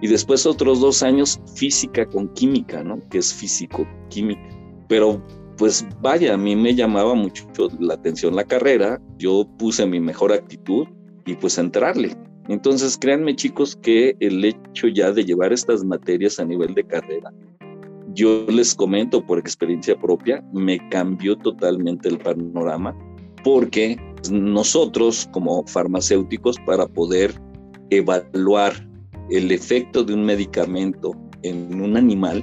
y 0.00 0.08
después 0.08 0.46
otros 0.46 0.80
dos 0.80 1.02
años 1.02 1.40
física 1.54 2.06
con 2.06 2.28
química, 2.34 2.82
¿no? 2.84 3.00
Que 3.08 3.18
es 3.18 3.32
físico-química. 3.32 4.42
Pero 4.88 5.22
pues 5.56 5.86
vaya, 6.00 6.34
a 6.34 6.36
mí 6.36 6.56
me 6.56 6.74
llamaba 6.74 7.14
mucho 7.14 7.46
la 7.78 7.94
atención 7.94 8.36
la 8.36 8.44
carrera, 8.44 9.00
yo 9.18 9.46
puse 9.58 9.86
mi 9.86 10.00
mejor 10.00 10.32
actitud 10.32 10.86
y 11.24 11.34
pues 11.36 11.58
entrarle. 11.58 12.16
Entonces, 12.48 12.98
créanme 12.98 13.36
chicos 13.36 13.76
que 13.76 14.16
el 14.20 14.44
hecho 14.44 14.88
ya 14.88 15.12
de 15.12 15.24
llevar 15.24 15.52
estas 15.52 15.82
materias 15.84 16.38
a 16.38 16.44
nivel 16.44 16.74
de 16.74 16.84
carrera, 16.84 17.32
yo 18.14 18.46
les 18.48 18.74
comento 18.74 19.24
por 19.24 19.38
experiencia 19.38 19.98
propia, 19.98 20.44
me 20.52 20.88
cambió 20.88 21.36
totalmente 21.36 22.08
el 22.08 22.18
panorama 22.18 22.96
porque 23.42 23.98
nosotros 24.30 25.28
como 25.32 25.66
farmacéuticos 25.66 26.56
para 26.66 26.86
poder 26.86 27.34
evaluar 27.90 28.72
el 29.30 29.50
efecto 29.52 30.04
de 30.04 30.14
un 30.14 30.24
medicamento 30.24 31.12
en 31.42 31.80
un 31.80 31.96
animal, 31.96 32.42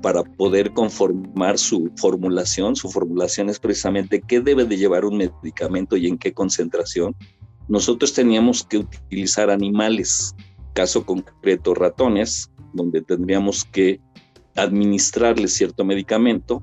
para 0.00 0.22
poder 0.22 0.72
conformar 0.72 1.58
su 1.58 1.90
formulación, 1.96 2.76
su 2.76 2.88
formulación 2.88 3.48
es 3.48 3.58
precisamente 3.58 4.22
qué 4.26 4.40
debe 4.40 4.64
de 4.64 4.76
llevar 4.76 5.04
un 5.04 5.16
medicamento 5.16 5.96
y 5.96 6.06
en 6.06 6.18
qué 6.18 6.32
concentración, 6.32 7.16
nosotros 7.68 8.12
teníamos 8.14 8.64
que 8.64 8.78
utilizar 8.78 9.50
animales, 9.50 10.34
caso 10.74 11.04
concreto 11.04 11.74
ratones, 11.74 12.50
donde 12.72 13.02
tendríamos 13.02 13.64
que 13.64 14.00
administrarles 14.56 15.54
cierto 15.54 15.84
medicamento 15.84 16.62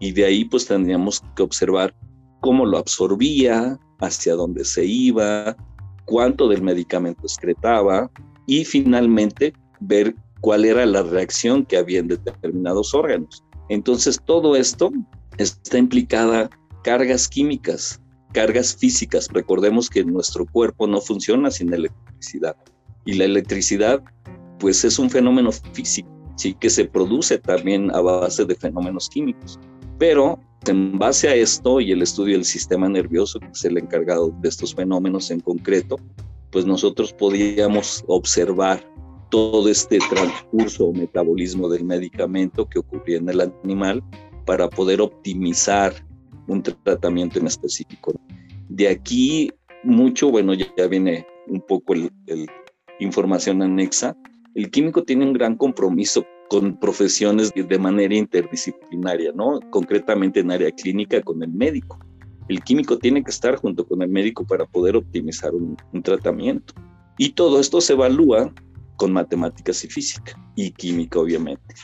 y 0.00 0.12
de 0.12 0.24
ahí 0.24 0.44
pues 0.44 0.66
tendríamos 0.66 1.22
que 1.34 1.42
observar 1.42 1.94
cómo 2.40 2.66
lo 2.66 2.78
absorbía, 2.78 3.78
hacia 4.00 4.34
dónde 4.34 4.64
se 4.64 4.84
iba, 4.84 5.56
cuánto 6.04 6.48
del 6.48 6.62
medicamento 6.62 7.22
excretaba 7.24 8.10
y 8.46 8.64
finalmente 8.64 9.52
ver 9.80 10.14
cuál 10.40 10.64
era 10.64 10.84
la 10.86 11.02
reacción 11.02 11.64
que 11.64 11.76
había 11.76 12.00
en 12.00 12.08
determinados 12.08 12.94
órganos. 12.94 13.44
Entonces 13.68 14.20
todo 14.24 14.56
esto 14.56 14.92
está 15.38 15.78
implicada 15.78 16.50
cargas 16.84 17.28
químicas, 17.28 18.00
cargas 18.36 18.76
físicas. 18.76 19.28
Recordemos 19.32 19.88
que 19.88 20.04
nuestro 20.04 20.44
cuerpo 20.44 20.86
no 20.86 21.00
funciona 21.00 21.50
sin 21.50 21.72
electricidad. 21.72 22.54
Y 23.06 23.14
la 23.14 23.24
electricidad, 23.24 24.04
pues 24.58 24.84
es 24.84 24.98
un 24.98 25.08
fenómeno 25.08 25.50
físico, 25.52 26.10
sí, 26.36 26.52
que 26.52 26.68
se 26.68 26.84
produce 26.84 27.38
también 27.38 27.90
a 27.94 28.02
base 28.02 28.44
de 28.44 28.54
fenómenos 28.54 29.08
químicos. 29.08 29.58
Pero 29.98 30.38
en 30.66 30.98
base 30.98 31.28
a 31.28 31.34
esto 31.34 31.80
y 31.80 31.92
el 31.92 32.02
estudio 32.02 32.34
del 32.34 32.44
sistema 32.44 32.90
nervioso, 32.90 33.40
que 33.40 33.48
es 33.54 33.64
el 33.64 33.78
encargado 33.78 34.30
de 34.42 34.50
estos 34.50 34.74
fenómenos 34.74 35.30
en 35.30 35.40
concreto, 35.40 35.96
pues 36.52 36.66
nosotros 36.66 37.14
podíamos 37.14 38.04
observar 38.06 38.86
todo 39.30 39.66
este 39.66 39.98
transcurso 40.10 40.88
o 40.88 40.92
metabolismo 40.92 41.70
del 41.70 41.84
medicamento 41.84 42.68
que 42.68 42.80
ocurría 42.80 43.16
en 43.16 43.30
el 43.30 43.40
animal 43.40 44.04
para 44.44 44.68
poder 44.68 45.00
optimizar 45.00 45.94
un 46.48 46.62
tratamiento 46.62 47.38
en 47.38 47.46
específico. 47.46 48.12
De 48.76 48.88
aquí 48.88 49.50
mucho, 49.84 50.30
bueno, 50.30 50.52
ya, 50.52 50.86
viene 50.86 51.26
un 51.46 51.62
poco 51.62 51.94
el, 51.94 52.10
información 53.00 53.62
anexa. 53.62 54.14
El 54.54 54.70
químico 54.70 55.02
tiene 55.02 55.24
un 55.24 55.32
gran 55.32 55.56
compromiso 55.56 56.26
con 56.50 56.78
profesiones 56.78 57.54
de 57.54 57.78
manera 57.78 58.14
interdisciplinaria, 58.14 59.32
¿no? 59.32 59.60
Concretamente 59.70 60.40
en 60.40 60.50
área 60.50 60.70
clínica 60.72 61.22
con 61.22 61.42
el 61.42 61.52
médico. 61.52 61.98
El 62.48 62.62
químico 62.62 62.98
tiene 62.98 63.24
que 63.24 63.30
estar 63.30 63.56
junto 63.56 63.86
con 63.86 64.02
el 64.02 64.10
médico 64.10 64.46
para 64.46 64.66
poder 64.66 64.96
optimizar 64.96 65.54
un, 65.54 65.74
un 65.94 66.02
tratamiento. 66.02 66.74
Y 67.16 67.30
todo 67.30 67.58
esto 67.60 67.80
se 67.80 67.94
evalúa 67.94 68.52
con 68.96 69.10
matemáticas 69.10 69.82
y 69.84 69.88
física 69.88 70.38
y 70.54 70.70
química, 70.70 71.18
obviamente. 71.18 71.74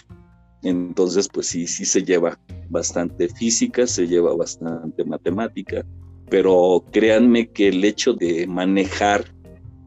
Entonces, 0.62 1.26
pues 1.32 1.46
sí, 1.46 1.66
sí 1.66 1.86
se 1.86 2.02
lleva 2.02 2.38
bastante 2.68 3.28
física, 3.28 3.86
se 3.86 4.06
lleva 4.06 4.36
bastante 4.36 5.04
matemática, 5.04 5.86
pero 6.32 6.82
créanme 6.92 7.50
que 7.50 7.68
el 7.68 7.84
hecho 7.84 8.14
de 8.14 8.46
manejar 8.46 9.22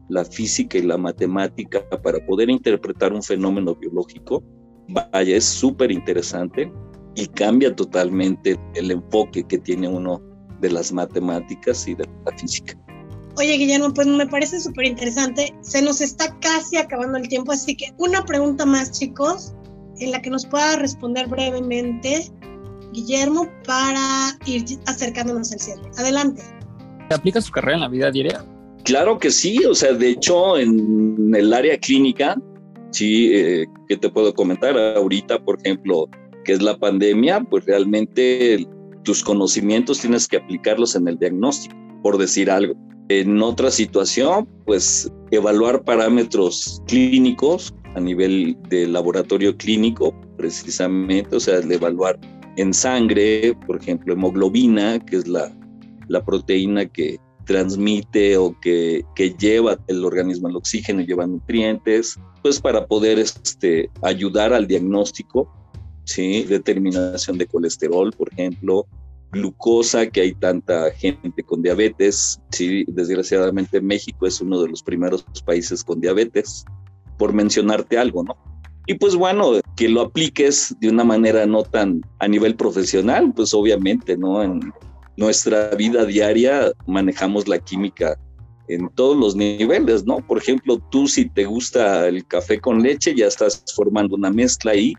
la 0.08 0.24
física 0.24 0.78
y 0.78 0.82
la 0.82 0.96
matemática 0.96 1.82
para 2.04 2.24
poder 2.24 2.48
interpretar 2.48 3.12
un 3.12 3.20
fenómeno 3.20 3.74
biológico, 3.74 4.44
vaya, 4.86 5.36
es 5.36 5.44
súper 5.44 5.90
interesante 5.90 6.72
y 7.16 7.26
cambia 7.26 7.74
totalmente 7.74 8.56
el 8.76 8.92
enfoque 8.92 9.42
que 9.42 9.58
tiene 9.58 9.88
uno 9.88 10.22
de 10.60 10.70
las 10.70 10.92
matemáticas 10.92 11.88
y 11.88 11.96
de 11.96 12.08
la 12.24 12.38
física. 12.38 12.78
Oye, 13.36 13.56
Guillermo, 13.56 13.92
pues 13.92 14.06
me 14.06 14.28
parece 14.28 14.60
súper 14.60 14.84
interesante. 14.84 15.52
Se 15.62 15.82
nos 15.82 16.00
está 16.00 16.32
casi 16.38 16.76
acabando 16.76 17.18
el 17.18 17.26
tiempo, 17.26 17.50
así 17.50 17.76
que 17.76 17.92
una 17.98 18.24
pregunta 18.24 18.64
más, 18.64 18.96
chicos, 18.96 19.52
en 19.98 20.12
la 20.12 20.22
que 20.22 20.30
nos 20.30 20.46
pueda 20.46 20.76
responder 20.76 21.26
brevemente 21.26 22.30
Guillermo 22.96 23.46
para 23.66 24.38
ir 24.46 24.64
acercándonos 24.86 25.52
al 25.52 25.60
cierre. 25.60 25.82
Adelante. 25.98 26.42
¿Aplica 27.10 27.40
su 27.40 27.52
carrera 27.52 27.74
en 27.74 27.80
la 27.82 27.88
vida 27.88 28.10
diaria? 28.10 28.44
Claro 28.84 29.18
que 29.18 29.30
sí, 29.30 29.58
o 29.64 29.74
sea, 29.74 29.92
de 29.92 30.10
hecho 30.10 30.56
en 30.56 31.32
el 31.34 31.52
área 31.52 31.78
clínica, 31.78 32.36
sí, 32.90 33.30
eh, 33.34 33.66
¿qué 33.88 33.96
te 33.96 34.08
puedo 34.08 34.32
comentar? 34.32 34.78
Ahorita, 34.78 35.38
por 35.44 35.58
ejemplo, 35.60 36.08
que 36.44 36.52
es 36.52 36.62
la 36.62 36.78
pandemia, 36.78 37.40
pues 37.40 37.66
realmente 37.66 38.66
tus 39.02 39.22
conocimientos 39.22 40.00
tienes 40.00 40.26
que 40.26 40.38
aplicarlos 40.38 40.96
en 40.96 41.08
el 41.08 41.18
diagnóstico, 41.18 41.76
por 42.02 42.16
decir 42.16 42.50
algo. 42.50 42.74
En 43.08 43.42
otra 43.42 43.70
situación, 43.70 44.48
pues 44.64 45.12
evaluar 45.30 45.84
parámetros 45.84 46.82
clínicos 46.86 47.74
a 47.94 48.00
nivel 48.00 48.56
de 48.68 48.86
laboratorio 48.86 49.56
clínico, 49.56 50.14
precisamente, 50.36 51.36
o 51.36 51.40
sea, 51.40 51.58
el 51.58 51.70
evaluar 51.70 52.18
en 52.56 52.74
sangre, 52.74 53.56
por 53.66 53.80
ejemplo, 53.80 54.12
hemoglobina, 54.12 54.98
que 54.98 55.16
es 55.16 55.28
la, 55.28 55.52
la 56.08 56.24
proteína 56.24 56.86
que 56.86 57.18
transmite 57.44 58.36
o 58.36 58.58
que, 58.60 59.04
que, 59.14 59.30
lleva 59.30 59.78
el 59.86 60.04
organismo 60.04 60.48
al 60.48 60.56
oxígeno 60.56 61.00
y 61.00 61.06
lleva 61.06 61.26
nutrientes, 61.26 62.18
pues 62.42 62.60
para 62.60 62.86
poder 62.86 63.18
este, 63.18 63.88
ayudar 64.02 64.52
al 64.52 64.66
diagnóstico, 64.66 65.48
¿sí? 66.04 66.42
determinación 66.42 67.38
de 67.38 67.46
colesterol, 67.46 68.12
por 68.12 68.32
ejemplo, 68.32 68.86
glucosa, 69.30 70.06
que 70.06 70.22
hay 70.22 70.34
tanta 70.34 70.90
gente 70.92 71.42
con 71.44 71.62
diabetes. 71.62 72.40
Sí, 72.50 72.84
desgraciadamente 72.88 73.80
México 73.80 74.26
es 74.26 74.40
uno 74.40 74.60
de 74.62 74.68
los 74.68 74.82
primeros 74.82 75.24
países 75.44 75.84
con 75.84 76.00
diabetes, 76.00 76.64
por 77.16 77.32
mencionarte 77.32 77.96
algo, 77.96 78.24
¿no? 78.24 78.36
Y 78.86 78.94
pues 78.94 79.16
bueno, 79.16 79.52
que 79.76 79.88
lo 79.88 80.02
apliques 80.02 80.74
de 80.80 80.88
una 80.88 81.04
manera 81.04 81.44
no 81.46 81.62
tan 81.62 82.02
a 82.20 82.28
nivel 82.28 82.54
profesional, 82.54 83.32
pues 83.34 83.52
obviamente, 83.52 84.16
¿no? 84.16 84.42
En 84.42 84.72
nuestra 85.16 85.70
vida 85.70 86.04
diaria 86.04 86.72
manejamos 86.86 87.48
la 87.48 87.58
química 87.58 88.16
en 88.68 88.88
todos 88.90 89.16
los 89.16 89.36
niveles, 89.36 90.04
¿no? 90.04 90.18
Por 90.18 90.38
ejemplo, 90.38 90.78
tú 90.90 91.06
si 91.06 91.28
te 91.28 91.44
gusta 91.44 92.08
el 92.08 92.26
café 92.26 92.60
con 92.60 92.82
leche, 92.82 93.14
ya 93.14 93.26
estás 93.26 93.64
formando 93.74 94.16
una 94.16 94.30
mezcla 94.30 94.72
ahí 94.72 94.94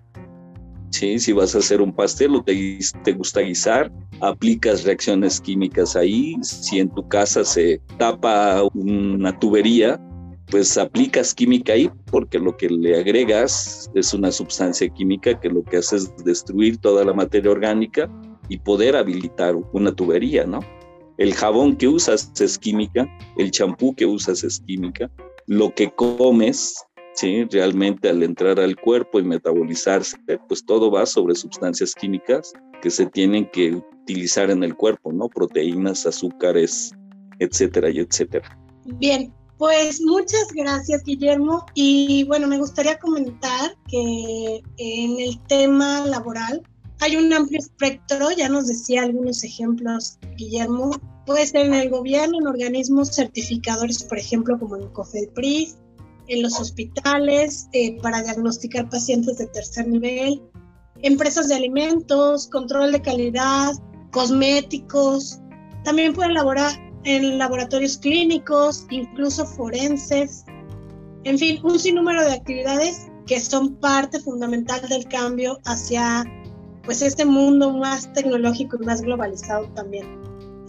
¿sí? 0.91 1.19
Si 1.19 1.31
vas 1.31 1.55
a 1.55 1.59
hacer 1.59 1.81
un 1.81 1.93
pastel 1.93 2.35
o 2.35 2.43
te, 2.43 2.79
te 3.03 3.13
gusta 3.13 3.41
guisar, 3.41 3.91
aplicas 4.21 4.83
reacciones 4.83 5.39
químicas 5.41 5.95
ahí. 5.95 6.35
Si 6.41 6.79
en 6.79 6.89
tu 6.89 7.07
casa 7.07 7.43
se 7.43 7.81
tapa 7.97 8.63
una 8.73 9.37
tubería, 9.39 9.99
pues 10.49 10.77
aplicas 10.77 11.33
química 11.33 11.73
ahí 11.73 11.89
porque 12.11 12.39
lo 12.39 12.55
que 12.55 12.69
le 12.69 12.99
agregas 12.99 13.91
es 13.95 14.13
una 14.13 14.31
sustancia 14.31 14.87
química 14.89 15.39
que 15.39 15.49
lo 15.49 15.63
que 15.63 15.77
hace 15.77 15.97
es 15.97 16.15
destruir 16.23 16.77
toda 16.77 17.03
la 17.03 17.13
materia 17.13 17.51
orgánica 17.51 18.09
y 18.49 18.57
poder 18.59 18.95
habilitar 18.95 19.55
una 19.73 19.91
tubería, 19.91 20.45
¿no? 20.45 20.59
El 21.17 21.33
jabón 21.33 21.75
que 21.75 21.87
usas 21.87 22.31
es 22.39 22.57
química, 22.57 23.07
el 23.37 23.51
champú 23.51 23.93
que 23.95 24.05
usas 24.05 24.43
es 24.43 24.61
química, 24.61 25.09
lo 25.47 25.73
que 25.73 25.89
comes 25.91 26.75
¿sí? 27.17 27.45
Realmente 27.51 28.09
al 28.09 28.23
entrar 28.23 28.59
al 28.59 28.75
cuerpo 28.75 29.19
y 29.19 29.23
metabolizarse, 29.23 30.17
pues 30.47 30.63
todo 30.65 30.91
va 30.91 31.05
sobre 31.05 31.35
sustancias 31.35 31.93
químicas 31.95 32.53
que 32.81 32.91
se 32.91 33.07
tienen 33.07 33.49
que 33.49 33.73
utilizar 33.73 34.51
en 34.51 34.63
el 34.63 34.75
cuerpo, 34.75 35.11
¿no? 35.11 35.27
Proteínas, 35.27 36.05
azúcares, 36.05 36.91
etcétera 37.39 37.89
etcétera. 37.89 38.57
Bien, 38.85 39.33
pues 39.57 40.01
muchas 40.01 40.47
gracias, 40.53 41.03
Guillermo. 41.03 41.65
Y 41.73 42.23
bueno, 42.25 42.47
me 42.47 42.57
gustaría 42.57 42.99
comentar 42.99 43.75
que 43.87 44.61
en 44.77 45.19
el 45.19 45.39
tema 45.47 46.05
laboral 46.05 46.61
hay 46.99 47.15
un 47.15 47.31
amplio 47.31 47.59
espectro, 47.59 48.31
ya 48.31 48.49
nos 48.49 48.67
decía 48.67 49.03
algunos 49.03 49.43
ejemplos, 49.43 50.17
Guillermo. 50.35 50.91
Puede 51.25 51.45
ser 51.45 51.67
en 51.67 51.73
el 51.73 51.89
gobierno, 51.89 52.39
en 52.39 52.47
organismos 52.47 53.09
certificadores, 53.09 54.03
por 54.03 54.17
ejemplo, 54.17 54.57
como 54.59 54.77
en 54.77 54.87
COFEPRIS, 54.89 55.75
en 56.27 56.41
los 56.41 56.59
hospitales 56.59 57.67
eh, 57.73 57.99
para 58.01 58.23
diagnosticar 58.23 58.89
pacientes 58.89 59.37
de 59.37 59.47
tercer 59.47 59.87
nivel, 59.87 60.41
empresas 61.01 61.49
de 61.49 61.55
alimentos, 61.55 62.47
control 62.47 62.91
de 62.91 63.01
calidad, 63.01 63.73
cosméticos. 64.11 65.39
También 65.83 66.13
pueden 66.13 66.33
laborar 66.33 66.86
en 67.07 67.37
laboratorios 67.37 67.97
clínicos, 67.97 68.85
incluso 68.89 69.45
forenses. 69.45 70.43
En 71.23 71.39
fin, 71.39 71.57
un 71.63 71.79
sinnúmero 71.79 72.21
de 72.21 72.33
actividades 72.33 73.07
que 73.25 73.39
son 73.39 73.75
parte 73.75 74.19
fundamental 74.19 74.81
del 74.89 75.07
cambio 75.07 75.57
hacia 75.65 76.25
pues 76.83 77.01
este 77.01 77.23
mundo 77.25 77.71
más 77.71 78.11
tecnológico 78.13 78.77
y 78.81 78.85
más 78.85 79.01
globalizado 79.01 79.67
también. 79.69 80.05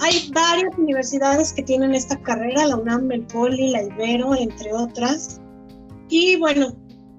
Hay 0.00 0.30
varias 0.32 0.78
universidades 0.78 1.52
que 1.52 1.62
tienen 1.64 1.92
esta 1.92 2.16
carrera, 2.22 2.66
la 2.66 2.76
UNAM, 2.76 3.10
el 3.10 3.26
Poli, 3.26 3.72
la 3.72 3.82
Ibero, 3.82 4.36
entre 4.36 4.72
otras. 4.72 5.40
Y 6.08 6.36
bueno, 6.36 6.72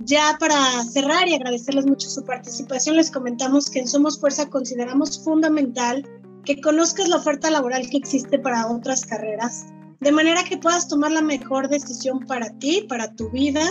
ya 0.06 0.38
para 0.40 0.82
cerrar 0.86 1.28
y 1.28 1.36
agradecerles 1.36 1.86
mucho 1.86 2.10
su 2.10 2.24
participación, 2.24 2.96
les 2.96 3.12
comentamos 3.12 3.70
que 3.70 3.80
en 3.80 3.88
Somos 3.88 4.18
Fuerza 4.18 4.50
consideramos 4.50 5.22
fundamental 5.22 6.06
que 6.46 6.62
conozcas 6.62 7.08
la 7.10 7.18
oferta 7.18 7.50
laboral 7.50 7.90
que 7.90 7.98
existe 7.98 8.40
para 8.40 8.68
otras 8.68 9.06
carreras, 9.06 9.68
de 10.00 10.12
manera 10.12 10.44
que 10.44 10.58
puedas 10.58 10.88
tomar 10.88 11.12
la 11.12 11.22
mejor 11.22 11.70
decisión 11.70 12.20
para 12.26 12.50
ti, 12.60 12.86
para 12.88 13.14
tu 13.16 13.30
vida 13.30 13.62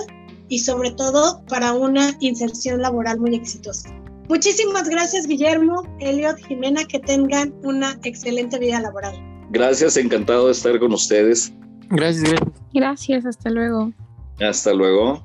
y 0.48 0.59
sobre 0.59 0.90
todo 0.92 1.42
para 1.48 1.72
una 1.72 2.16
inserción 2.20 2.83
laboral 2.83 3.18
muy 3.18 3.35
exitosa. 3.35 3.90
Muchísimas 4.28 4.88
gracias 4.88 5.26
Guillermo, 5.26 5.83
Eliot, 6.00 6.37
Jimena, 6.46 6.85
que 6.85 6.98
tengan 6.98 7.54
una 7.62 7.98
excelente 8.04 8.59
vida 8.59 8.81
laboral. 8.81 9.16
Gracias, 9.50 9.96
encantado 9.96 10.46
de 10.46 10.52
estar 10.52 10.78
con 10.78 10.92
ustedes. 10.92 11.52
Gracias, 11.88 12.24
gracias. 12.24 12.52
Gracias, 12.74 13.26
hasta 13.26 13.50
luego. 13.50 13.92
Hasta 14.40 14.74
luego. 14.74 15.22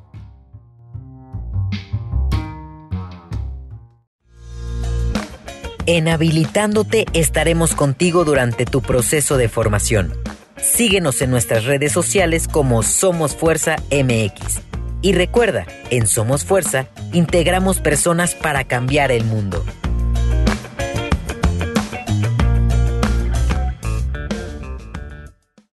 En 5.86 6.08
Habilitándote 6.08 7.06
estaremos 7.12 7.76
contigo 7.76 8.24
durante 8.24 8.66
tu 8.66 8.82
proceso 8.82 9.36
de 9.36 9.50
formación. 9.50 10.14
Síguenos 10.56 11.22
en 11.22 11.30
nuestras 11.30 11.66
redes 11.66 11.92
sociales 11.92 12.48
como 12.48 12.84
Somos 12.84 13.36
Fuerza 13.36 13.76
MX. 13.92 14.62
Y 15.02 15.12
recuerda, 15.12 15.66
en 15.90 16.08
Somos 16.08 16.46
Fuerza 16.46 16.88
integramos 17.12 17.82
personas 17.82 18.34
para 18.34 18.64
cambiar 18.64 19.12
el 19.12 19.26
mundo. 19.26 19.66